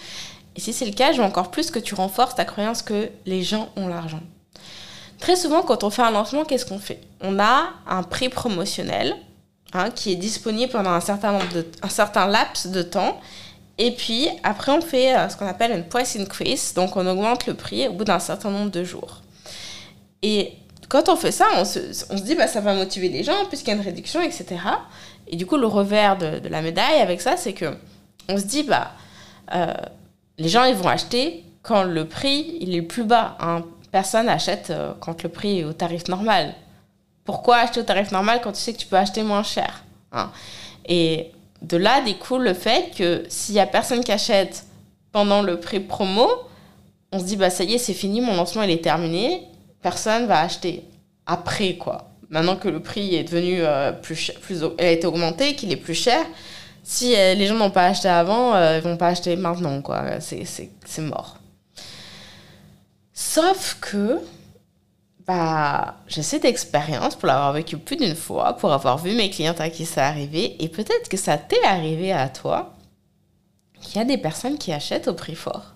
et 0.56 0.60
si 0.60 0.74
c'est 0.74 0.86
le 0.86 0.92
cas, 0.92 1.12
je 1.14 1.18
veux 1.18 1.24
encore 1.24 1.52
plus 1.52 1.72
que 1.72 1.80
tu 1.80 1.96
renforces 1.96 2.36
ta 2.36 2.46
croyance 2.46 2.82
que 2.82 3.10
les 3.26 3.44
gens 3.44 3.70
ont 3.76 3.88
l'argent. 3.88 4.22
Très 5.20 5.36
souvent, 5.36 5.62
quand 5.62 5.84
on 5.84 5.90
fait 5.90 6.02
un 6.02 6.12
lancement, 6.12 6.46
qu'est-ce 6.46 6.66
qu'on 6.66 6.80
fait? 6.80 7.00
On 7.22 7.40
a 7.40 7.70
un 7.88 8.04
prix 8.04 8.28
promotionnel 8.28 9.16
hein, 9.74 9.92
qui 9.92 10.12
est 10.12 10.16
disponible 10.16 10.72
pendant 10.72 10.90
un 10.90 11.00
certain, 11.00 11.34
nombre 11.34 11.54
de, 11.54 11.66
un 11.82 11.90
certain 11.90 12.28
laps 12.28 12.68
de 12.68 12.82
temps. 12.82 13.22
Et 13.78 13.92
puis, 13.92 14.28
après, 14.44 14.72
on 14.72 14.82
fait 14.82 15.16
euh, 15.16 15.30
ce 15.30 15.38
qu'on 15.38 15.48
appelle 15.48 15.72
une 15.72 15.88
price 15.88 16.16
increase. 16.18 16.74
Donc, 16.74 16.98
on 16.98 17.06
augmente 17.08 17.46
le 17.46 17.54
prix 17.54 17.88
au 17.88 17.94
bout 17.94 18.04
d'un 18.04 18.20
certain 18.20 18.50
nombre 18.50 18.72
de 18.72 18.84
jours. 18.84 19.22
Et 20.24 20.54
quand 20.90 21.08
on 21.08 21.16
fait 21.16 21.32
ça, 21.32 21.46
on 21.56 21.66
se, 21.66 21.80
dit, 22.24 22.36
bah, 22.36 22.48
ça 22.48 22.60
va 22.60 22.74
motiver 22.74 23.08
les 23.08 23.24
gens 23.24 23.46
puisqu'il 23.48 23.70
y 23.70 23.74
a 23.74 23.76
une 23.76 23.86
réduction, 23.86 24.22
etc. 24.22 24.46
Et 25.28 25.36
du 25.36 25.46
coup, 25.46 25.56
le 25.56 25.68
revers 25.68 26.18
de, 26.18 26.40
de 26.40 26.50
la 26.50 26.62
médaille 26.62 27.00
avec 27.00 27.22
ça, 27.22 27.38
c'est 27.38 27.54
que 27.54 27.74
on 28.28 28.38
se 28.38 28.44
dit, 28.44 28.64
bah, 28.64 28.92
euh, 29.54 29.74
les 30.38 30.50
gens 30.50 30.64
ils 30.66 30.76
vont 30.76 30.90
acheter 30.90 31.44
quand 31.62 31.84
le 31.84 32.08
prix 32.08 32.58
il 32.60 32.76
est 32.76 32.82
plus 32.82 33.04
bas. 33.04 33.38
Hein. 33.40 33.64
Personne 33.92 34.28
n'achète 34.28 34.70
euh, 34.70 34.94
quand 35.00 35.24
le 35.24 35.30
prix 35.30 35.60
est 35.60 35.64
au 35.64 35.74
tarif 35.74 36.08
normal. 36.08 36.54
Pourquoi 37.26 37.58
acheter 37.58 37.82
au 37.82 37.84
tarif 37.84 38.12
normal 38.12 38.42
quand 38.44 38.52
tu 38.52 38.60
sais 38.60 38.74
que 38.74 38.80
tu 38.80 38.88
peux 38.88 38.98
acheter 38.98 39.24
moins 39.24 39.44
cher 39.44 39.84
hein? 40.12 40.32
Et 40.86 41.32
de 41.62 41.78
là 41.78 42.02
découle 42.02 42.44
le 42.44 42.54
fait 42.54 42.96
que 42.96 43.24
s'il 43.30 43.56
y 43.56 43.60
a 43.60 43.68
personne 43.68 44.04
qui 44.04 44.12
achète 44.12 44.66
pendant 45.12 45.42
le 45.42 45.60
prix 45.60 45.80
promo, 45.80 46.28
on 47.12 47.20
se 47.20 47.26
dit 47.26 47.36
bah 47.36 47.50
ça 47.50 47.64
y 47.64 47.76
est 47.76 47.78
c'est 47.78 47.94
fini, 47.94 48.22
mon 48.22 48.36
lancement 48.36 48.64
il 48.64 48.72
est 48.72 48.84
terminé. 48.84 49.44
personne 49.82 50.26
va 50.26 50.42
acheter 50.42 50.84
après, 51.26 51.76
quoi. 51.76 52.10
Maintenant 52.30 52.56
que 52.56 52.70
le 52.70 52.80
prix 52.80 53.16
est 53.16 53.24
devenu 53.24 53.58
euh, 53.62 53.92
plus, 53.92 54.32
plus 54.42 54.64
a 54.64 54.90
été 54.90 55.06
augmenté, 55.06 55.56
qu'il 55.56 55.72
est 55.72 55.78
plus 55.78 55.94
cher, 55.94 56.26
si 56.84 57.16
euh, 57.16 57.34
les 57.34 57.48
gens 57.48 57.56
n'ont 57.56 57.72
pas 57.72 57.86
acheté 57.86 58.08
avant, 58.08 58.56
euh, 58.56 58.78
ils 58.78 58.84
vont 58.84 58.98
pas 58.98 59.10
acheter 59.10 59.36
maintenant, 59.36 59.82
quoi. 59.82 60.20
C'est 60.20 60.68
mort. 61.00 61.38
Sauf 63.14 63.78
que, 63.80 64.20
bah, 65.28 65.96
j'ai 66.08 66.24
cette 66.24 66.46
expérience 66.46 67.16
pour 67.16 67.28
l'avoir 67.28 67.54
vécu 67.54 67.78
plus 67.78 67.98
d'une 67.98 68.16
fois, 68.16 68.54
pour 68.54 68.74
avoir 68.74 68.98
vu 68.98 69.14
mes 69.14 69.30
clientes 69.30 69.62
à 69.62 69.70
qui 69.70 69.86
ça 69.86 70.08
arrivé, 70.08 70.56
et 70.64 70.70
peut-être 70.70 71.08
que 71.08 71.18
ça 71.18 71.38
t'est 71.38 71.64
arrivé 71.64 72.12
à 72.12 72.30
toi, 72.30 72.74
qu'il 73.82 73.98
y 73.98 74.02
a 74.02 74.06
des 74.06 74.18
personnes 74.18 74.58
qui 74.58 74.72
achètent 74.72 75.08
au 75.08 75.14
prix 75.14 75.36
fort. 75.36 75.76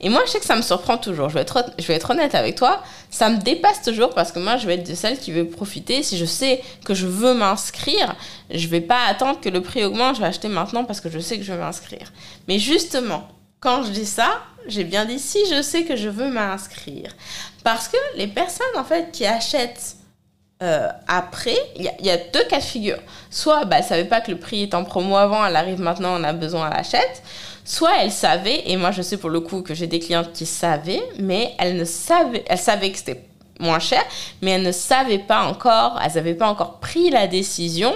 Et 0.00 0.08
moi, 0.08 0.22
je 0.26 0.30
sais 0.30 0.38
que 0.38 0.46
ça 0.46 0.56
me 0.56 0.62
surprend 0.62 0.96
toujours. 0.96 1.28
Je 1.28 1.34
vais, 1.34 1.42
être, 1.42 1.64
je 1.78 1.86
vais 1.86 1.94
être 1.94 2.10
honnête 2.10 2.34
avec 2.34 2.56
toi. 2.56 2.82
Ça 3.10 3.28
me 3.28 3.36
dépasse 3.36 3.82
toujours 3.82 4.14
parce 4.14 4.32
que 4.32 4.38
moi, 4.38 4.56
je 4.56 4.66
vais 4.66 4.74
être 4.74 4.88
de 4.88 4.94
celle 4.94 5.18
qui 5.18 5.30
veut 5.30 5.46
profiter. 5.46 6.02
Si 6.02 6.16
je 6.16 6.24
sais 6.24 6.62
que 6.84 6.94
je 6.94 7.06
veux 7.06 7.34
m'inscrire, 7.34 8.16
je 8.50 8.66
vais 8.68 8.80
pas 8.80 9.04
attendre 9.06 9.40
que 9.40 9.50
le 9.50 9.60
prix 9.60 9.84
augmente. 9.84 10.16
Je 10.16 10.20
vais 10.20 10.26
acheter 10.26 10.48
maintenant 10.48 10.84
parce 10.84 11.00
que 11.00 11.10
je 11.10 11.18
sais 11.18 11.36
que 11.36 11.44
je 11.44 11.52
veux 11.52 11.58
m'inscrire. 11.58 12.12
Mais 12.48 12.58
justement, 12.58 13.28
quand 13.60 13.82
je 13.82 13.90
dis 13.90 14.06
ça, 14.06 14.40
j'ai 14.66 14.84
bien 14.84 15.04
dit 15.04 15.18
si 15.18 15.38
je 15.50 15.60
sais 15.60 15.84
que 15.84 15.96
je 15.96 16.08
veux 16.08 16.30
m'inscrire. 16.30 17.14
Parce 17.62 17.88
que 17.88 17.98
les 18.16 18.26
personnes, 18.26 18.66
en 18.78 18.84
fait, 18.84 19.10
qui 19.12 19.26
achètent 19.26 19.96
euh, 20.62 20.88
après, 21.08 21.56
il 21.76 21.82
y, 21.82 22.06
y, 22.06 22.10
a 22.10 22.18
deux 22.18 22.44
cas 22.44 22.58
de 22.58 22.64
figure. 22.64 22.98
Soit 23.30 23.64
bah, 23.64 23.76
elle 23.76 23.82
ne 23.82 23.88
savait 23.88 24.04
pas 24.04 24.20
que 24.20 24.30
le 24.30 24.38
prix 24.38 24.62
est 24.62 24.74
en 24.74 24.84
promo 24.84 25.16
avant, 25.16 25.44
elle 25.44 25.56
arrive 25.56 25.80
maintenant, 25.80 26.20
on 26.20 26.24
a 26.24 26.34
besoin, 26.34 26.70
elle 26.70 26.80
achète. 26.80 27.22
Soit 27.64 28.02
elle 28.02 28.12
savait, 28.12 28.62
et 28.66 28.76
moi 28.76 28.90
je 28.90 29.02
sais 29.02 29.16
pour 29.16 29.30
le 29.30 29.40
coup 29.40 29.62
que 29.62 29.74
j'ai 29.74 29.86
des 29.86 29.98
clientes 29.98 30.32
qui 30.32 30.46
savaient, 30.46 31.02
mais 31.18 31.54
elles 31.58 31.76
ne 31.76 31.84
savaient, 31.84 32.44
elles 32.48 32.58
savaient 32.58 32.90
que 32.90 32.98
c'était 32.98 33.24
moins 33.60 33.78
cher, 33.78 34.02
mais 34.42 34.52
elles 34.52 34.62
ne 34.62 34.72
savaient 34.72 35.18
pas 35.18 35.44
encore, 35.44 36.00
elles 36.04 36.14
n'avaient 36.14 36.34
pas 36.34 36.48
encore 36.48 36.80
pris 36.80 37.10
la 37.10 37.26
décision 37.26 37.92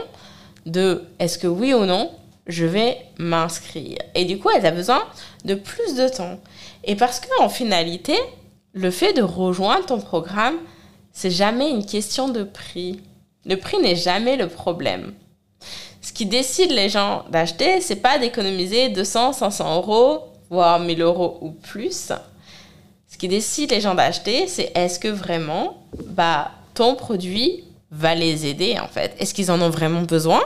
de 0.66 1.04
est-ce 1.18 1.38
que 1.38 1.46
oui 1.46 1.74
ou 1.74 1.84
non 1.86 2.10
je 2.46 2.66
vais 2.66 2.98
m'inscrire. 3.18 3.98
Et 4.14 4.24
du 4.24 4.38
coup, 4.38 4.50
elles 4.50 4.70
ont 4.70 4.74
besoin 4.74 5.02
de 5.44 5.54
plus 5.54 5.94
de 5.94 6.08
temps. 6.08 6.38
Et 6.84 6.94
parce 6.94 7.20
qu'en 7.20 7.48
finalité, 7.48 8.14
le 8.72 8.90
fait 8.90 9.12
de 9.12 9.22
rejoindre 9.22 9.86
ton 9.86 10.00
programme, 10.00 10.56
c'est 11.12 11.30
jamais 11.30 11.70
une 11.70 11.86
question 11.86 12.28
de 12.28 12.42
prix. 12.42 13.00
Le 13.46 13.56
prix 13.56 13.78
n'est 13.78 13.96
jamais 13.96 14.36
le 14.36 14.48
problème. 14.48 15.14
Ce 16.04 16.12
qui 16.12 16.26
décide 16.26 16.70
les 16.70 16.90
gens 16.90 17.24
d'acheter, 17.30 17.80
c'est 17.80 17.96
pas 17.96 18.18
d'économiser 18.18 18.90
200, 18.90 19.32
500 19.32 19.76
euros, 19.76 20.20
voire 20.50 20.78
1000 20.78 21.00
euros 21.00 21.38
ou 21.40 21.50
plus. 21.50 22.12
Ce 23.08 23.16
qui 23.16 23.26
décide 23.26 23.70
les 23.70 23.80
gens 23.80 23.94
d'acheter, 23.94 24.46
c'est 24.46 24.70
est-ce 24.74 24.98
que 24.98 25.08
vraiment, 25.08 25.82
bah, 26.08 26.50
ton 26.74 26.94
produit 26.94 27.64
va 27.90 28.14
les 28.14 28.44
aider 28.44 28.78
en 28.78 28.86
fait? 28.86 29.16
Est-ce 29.18 29.32
qu'ils 29.32 29.50
en 29.50 29.62
ont 29.62 29.70
vraiment 29.70 30.02
besoin? 30.02 30.42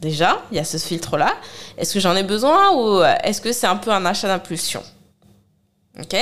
Déjà, 0.00 0.42
il 0.50 0.56
y 0.56 0.60
a 0.60 0.64
ce 0.64 0.78
filtre-là. 0.78 1.32
Est-ce 1.78 1.94
que 1.94 2.00
j'en 2.00 2.16
ai 2.16 2.24
besoin 2.24 2.74
ou 2.74 3.04
est-ce 3.22 3.40
que 3.40 3.52
c'est 3.52 3.68
un 3.68 3.76
peu 3.76 3.92
un 3.92 4.04
achat 4.04 4.26
d'impulsion? 4.26 4.82
Ok? 6.00 6.16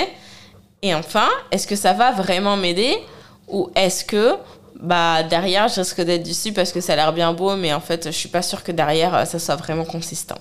Et 0.83 0.95
enfin, 0.95 1.31
est-ce 1.51 1.67
que 1.67 1.77
ça 1.77 1.95
va 1.95 2.13
vraiment 2.13 2.59
m'aider 2.59 2.95
ou 3.49 3.71
est-ce 3.75 4.05
que 4.05 4.35
bah 4.85 5.23
derrière 5.23 5.69
je 5.69 5.81
risque 5.81 6.01
d'être 6.03 6.23
déçue 6.23 6.53
parce 6.53 6.73
que 6.73 6.81
ça 6.81 6.93
a 6.93 6.97
l'air 6.97 7.13
bien 7.13 7.33
beau 7.33 7.57
mais 7.57 7.73
en 7.73 7.81
fait 7.81 8.07
je 8.07 8.11
suis 8.11 8.29
pas 8.29 8.43
sûre 8.43 8.63
que 8.63 8.73
derrière 8.73 9.15
euh, 9.15 9.25
ça 9.25 9.39
soit 9.39 9.57
vraiment 9.57 9.85
consistant. 9.85 10.39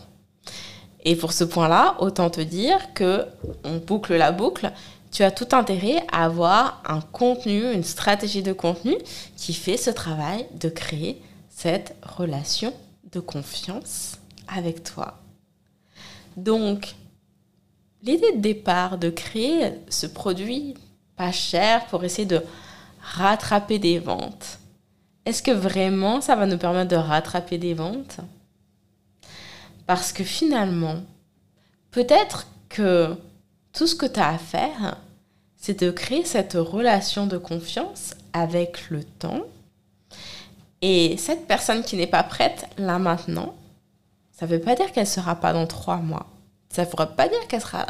Et 1.05 1.15
pour 1.15 1.33
ce 1.33 1.43
point-là, 1.43 1.95
autant 1.99 2.29
te 2.29 2.39
dire 2.39 2.93
que 2.93 3.25
on 3.65 3.77
boucle 3.77 4.15
la 4.15 4.31
boucle, 4.31 4.71
tu 5.11 5.23
as 5.23 5.31
tout 5.31 5.49
intérêt 5.51 5.97
à 6.11 6.25
avoir 6.25 6.81
un 6.85 7.01
contenu, 7.01 7.71
une 7.73 7.83
stratégie 7.83 8.41
de 8.41 8.53
contenu 8.53 8.95
qui 9.35 9.53
fait 9.53 9.77
ce 9.77 9.89
travail 9.89 10.45
de 10.53 10.69
créer 10.69 11.21
cette 11.49 11.95
relation 12.03 12.73
de 13.11 13.19
confiance 13.19 14.17
avec 14.47 14.83
toi. 14.83 15.19
Donc, 16.37 16.95
l'idée 18.01 18.31
de 18.31 18.39
départ 18.39 18.97
de 18.97 19.09
créer 19.09 19.73
ce 19.89 20.07
produit 20.07 20.75
pas 21.15 21.31
cher 21.31 21.85
pour 21.87 22.03
essayer 22.03 22.25
de 22.25 22.41
rattraper 23.03 23.79
des 23.79 23.99
ventes. 23.99 24.59
Est-ce 25.25 25.43
que 25.43 25.51
vraiment 25.51 26.21
ça 26.21 26.35
va 26.35 26.45
nous 26.45 26.57
permettre 26.57 26.89
de 26.89 26.95
rattraper 26.95 27.57
des 27.57 27.73
ventes? 27.73 28.17
Parce 29.85 30.13
que 30.13 30.23
finalement, 30.23 31.03
peut-être 31.91 32.47
que 32.69 33.15
tout 33.73 33.87
ce 33.87 33.95
que 33.95 34.05
tu 34.05 34.19
as 34.19 34.29
à 34.29 34.37
faire, 34.37 34.97
c'est 35.57 35.79
de 35.81 35.91
créer 35.91 36.25
cette 36.25 36.53
relation 36.53 37.27
de 37.27 37.37
confiance 37.37 38.15
avec 38.33 38.89
le 38.89 39.03
temps. 39.03 39.41
Et 40.81 41.15
cette 41.17 41.47
personne 41.47 41.83
qui 41.83 41.95
n'est 41.95 42.07
pas 42.07 42.23
prête 42.23 42.67
là 42.77 42.99
maintenant, 42.99 43.55
ça 44.31 44.45
ne 44.45 44.51
veut 44.51 44.59
pas 44.59 44.75
dire 44.75 44.91
qu'elle 44.91 45.03
ne 45.03 45.09
sera 45.09 45.35
pas 45.35 45.53
dans 45.53 45.67
trois 45.67 45.97
mois. 45.97 46.27
Ça 46.69 46.83
ne 46.83 46.87
veut 46.87 47.15
pas 47.15 47.29
dire 47.29 47.47
qu'elle 47.47 47.61
sera 47.61 47.85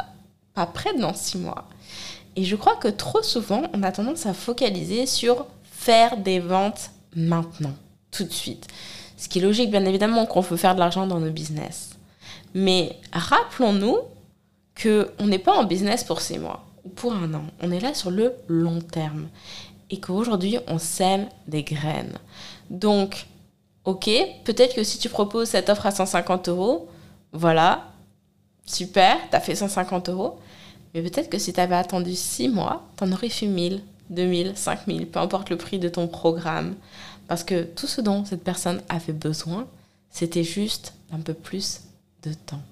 pas 0.54 0.66
prête 0.66 0.98
dans 0.98 1.14
six 1.14 1.38
mois. 1.38 1.66
Et 2.36 2.44
je 2.44 2.56
crois 2.56 2.76
que 2.76 2.88
trop 2.88 3.22
souvent, 3.22 3.62
on 3.72 3.82
a 3.82 3.92
tendance 3.92 4.26
à 4.26 4.34
focaliser 4.34 5.06
sur 5.06 5.46
faire 5.62 6.16
des 6.16 6.40
ventes 6.40 6.90
maintenant, 7.14 7.74
tout 8.10 8.24
de 8.24 8.32
suite. 8.32 8.66
Ce 9.16 9.28
qui 9.28 9.38
est 9.38 9.42
logique, 9.42 9.70
bien 9.70 9.84
évidemment, 9.84 10.26
qu'on 10.26 10.40
veut 10.40 10.56
faire 10.56 10.74
de 10.74 10.80
l'argent 10.80 11.06
dans 11.06 11.20
nos 11.20 11.30
business. 11.30 11.90
Mais 12.54 12.96
rappelons-nous 13.12 13.98
qu'on 14.80 15.26
n'est 15.26 15.38
pas 15.38 15.54
en 15.54 15.64
business 15.64 16.04
pour 16.04 16.20
six 16.20 16.38
mois 16.38 16.64
ou 16.84 16.88
pour 16.88 17.12
un 17.12 17.32
an. 17.34 17.44
On 17.62 17.70
est 17.70 17.80
là 17.80 17.94
sur 17.94 18.10
le 18.10 18.34
long 18.48 18.80
terme. 18.80 19.28
Et 19.90 20.00
qu'aujourd'hui, 20.00 20.58
on 20.66 20.78
sème 20.78 21.28
des 21.46 21.62
graines. 21.62 22.18
Donc, 22.70 23.26
ok, 23.84 24.10
peut-être 24.44 24.74
que 24.74 24.82
si 24.82 24.98
tu 24.98 25.08
proposes 25.08 25.50
cette 25.50 25.68
offre 25.68 25.86
à 25.86 25.90
150 25.90 26.48
euros, 26.48 26.88
voilà, 27.32 27.84
super, 28.64 29.16
tu 29.30 29.36
as 29.36 29.40
fait 29.40 29.54
150 29.54 30.08
euros. 30.08 30.38
Mais 30.94 31.02
peut-être 31.02 31.28
que 31.28 31.38
si 31.38 31.52
tu 31.52 31.60
avais 31.60 31.74
attendu 31.74 32.14
6 32.14 32.48
mois, 32.48 32.86
tu 32.96 33.02
en 33.02 33.10
aurais 33.10 33.28
fait 33.28 33.46
1000, 33.46 33.82
2000, 34.10 34.52
5000, 34.54 35.08
peu 35.08 35.18
importe 35.18 35.50
le 35.50 35.56
prix 35.56 35.80
de 35.80 35.88
ton 35.88 36.06
programme. 36.06 36.74
Parce 37.26 37.42
que 37.42 37.64
tout 37.64 37.88
ce 37.88 38.00
dont 38.00 38.24
cette 38.24 38.44
personne 38.44 38.80
avait 38.88 39.12
besoin, 39.12 39.66
c'était 40.10 40.44
juste 40.44 40.94
un 41.12 41.18
peu 41.18 41.34
plus 41.34 41.80
de 42.22 42.32
temps. 42.32 42.62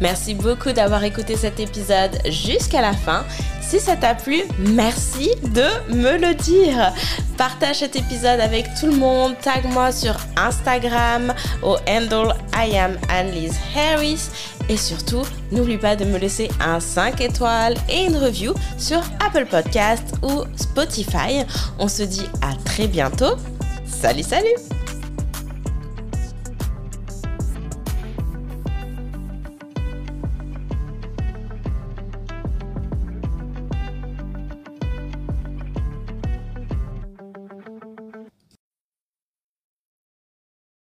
Merci 0.00 0.34
beaucoup 0.34 0.72
d'avoir 0.72 1.04
écouté 1.04 1.36
cet 1.36 1.60
épisode 1.60 2.16
jusqu'à 2.30 2.80
la 2.80 2.94
fin. 2.94 3.24
Si 3.60 3.78
ça 3.78 3.96
t'a 3.96 4.14
plu, 4.14 4.42
merci 4.58 5.30
de 5.42 5.94
me 5.94 6.16
le 6.16 6.34
dire. 6.34 6.92
Partage 7.36 7.80
cet 7.80 7.96
épisode 7.96 8.40
avec 8.40 8.66
tout 8.78 8.86
le 8.86 8.96
monde. 8.96 9.34
Tag 9.42 9.64
moi 9.72 9.92
sur 9.92 10.16
Instagram 10.36 11.34
au 11.62 11.76
handle 11.86 12.34
I 12.54 12.76
am 12.76 12.98
Annelise 13.10 13.58
Harris. 13.76 14.30
Et 14.70 14.76
surtout, 14.76 15.22
n'oublie 15.50 15.78
pas 15.78 15.96
de 15.96 16.04
me 16.04 16.16
laisser 16.16 16.48
un 16.60 16.78
5 16.78 17.20
étoiles 17.20 17.74
et 17.88 18.04
une 18.04 18.16
review 18.16 18.54
sur 18.78 19.00
Apple 19.18 19.46
Podcast 19.46 20.14
ou 20.22 20.44
Spotify. 20.54 21.44
On 21.80 21.88
se 21.88 22.04
dit 22.04 22.28
à 22.40 22.54
très 22.64 22.86
bientôt. 22.86 23.34
Salut, 23.84 24.22
salut 24.22 24.54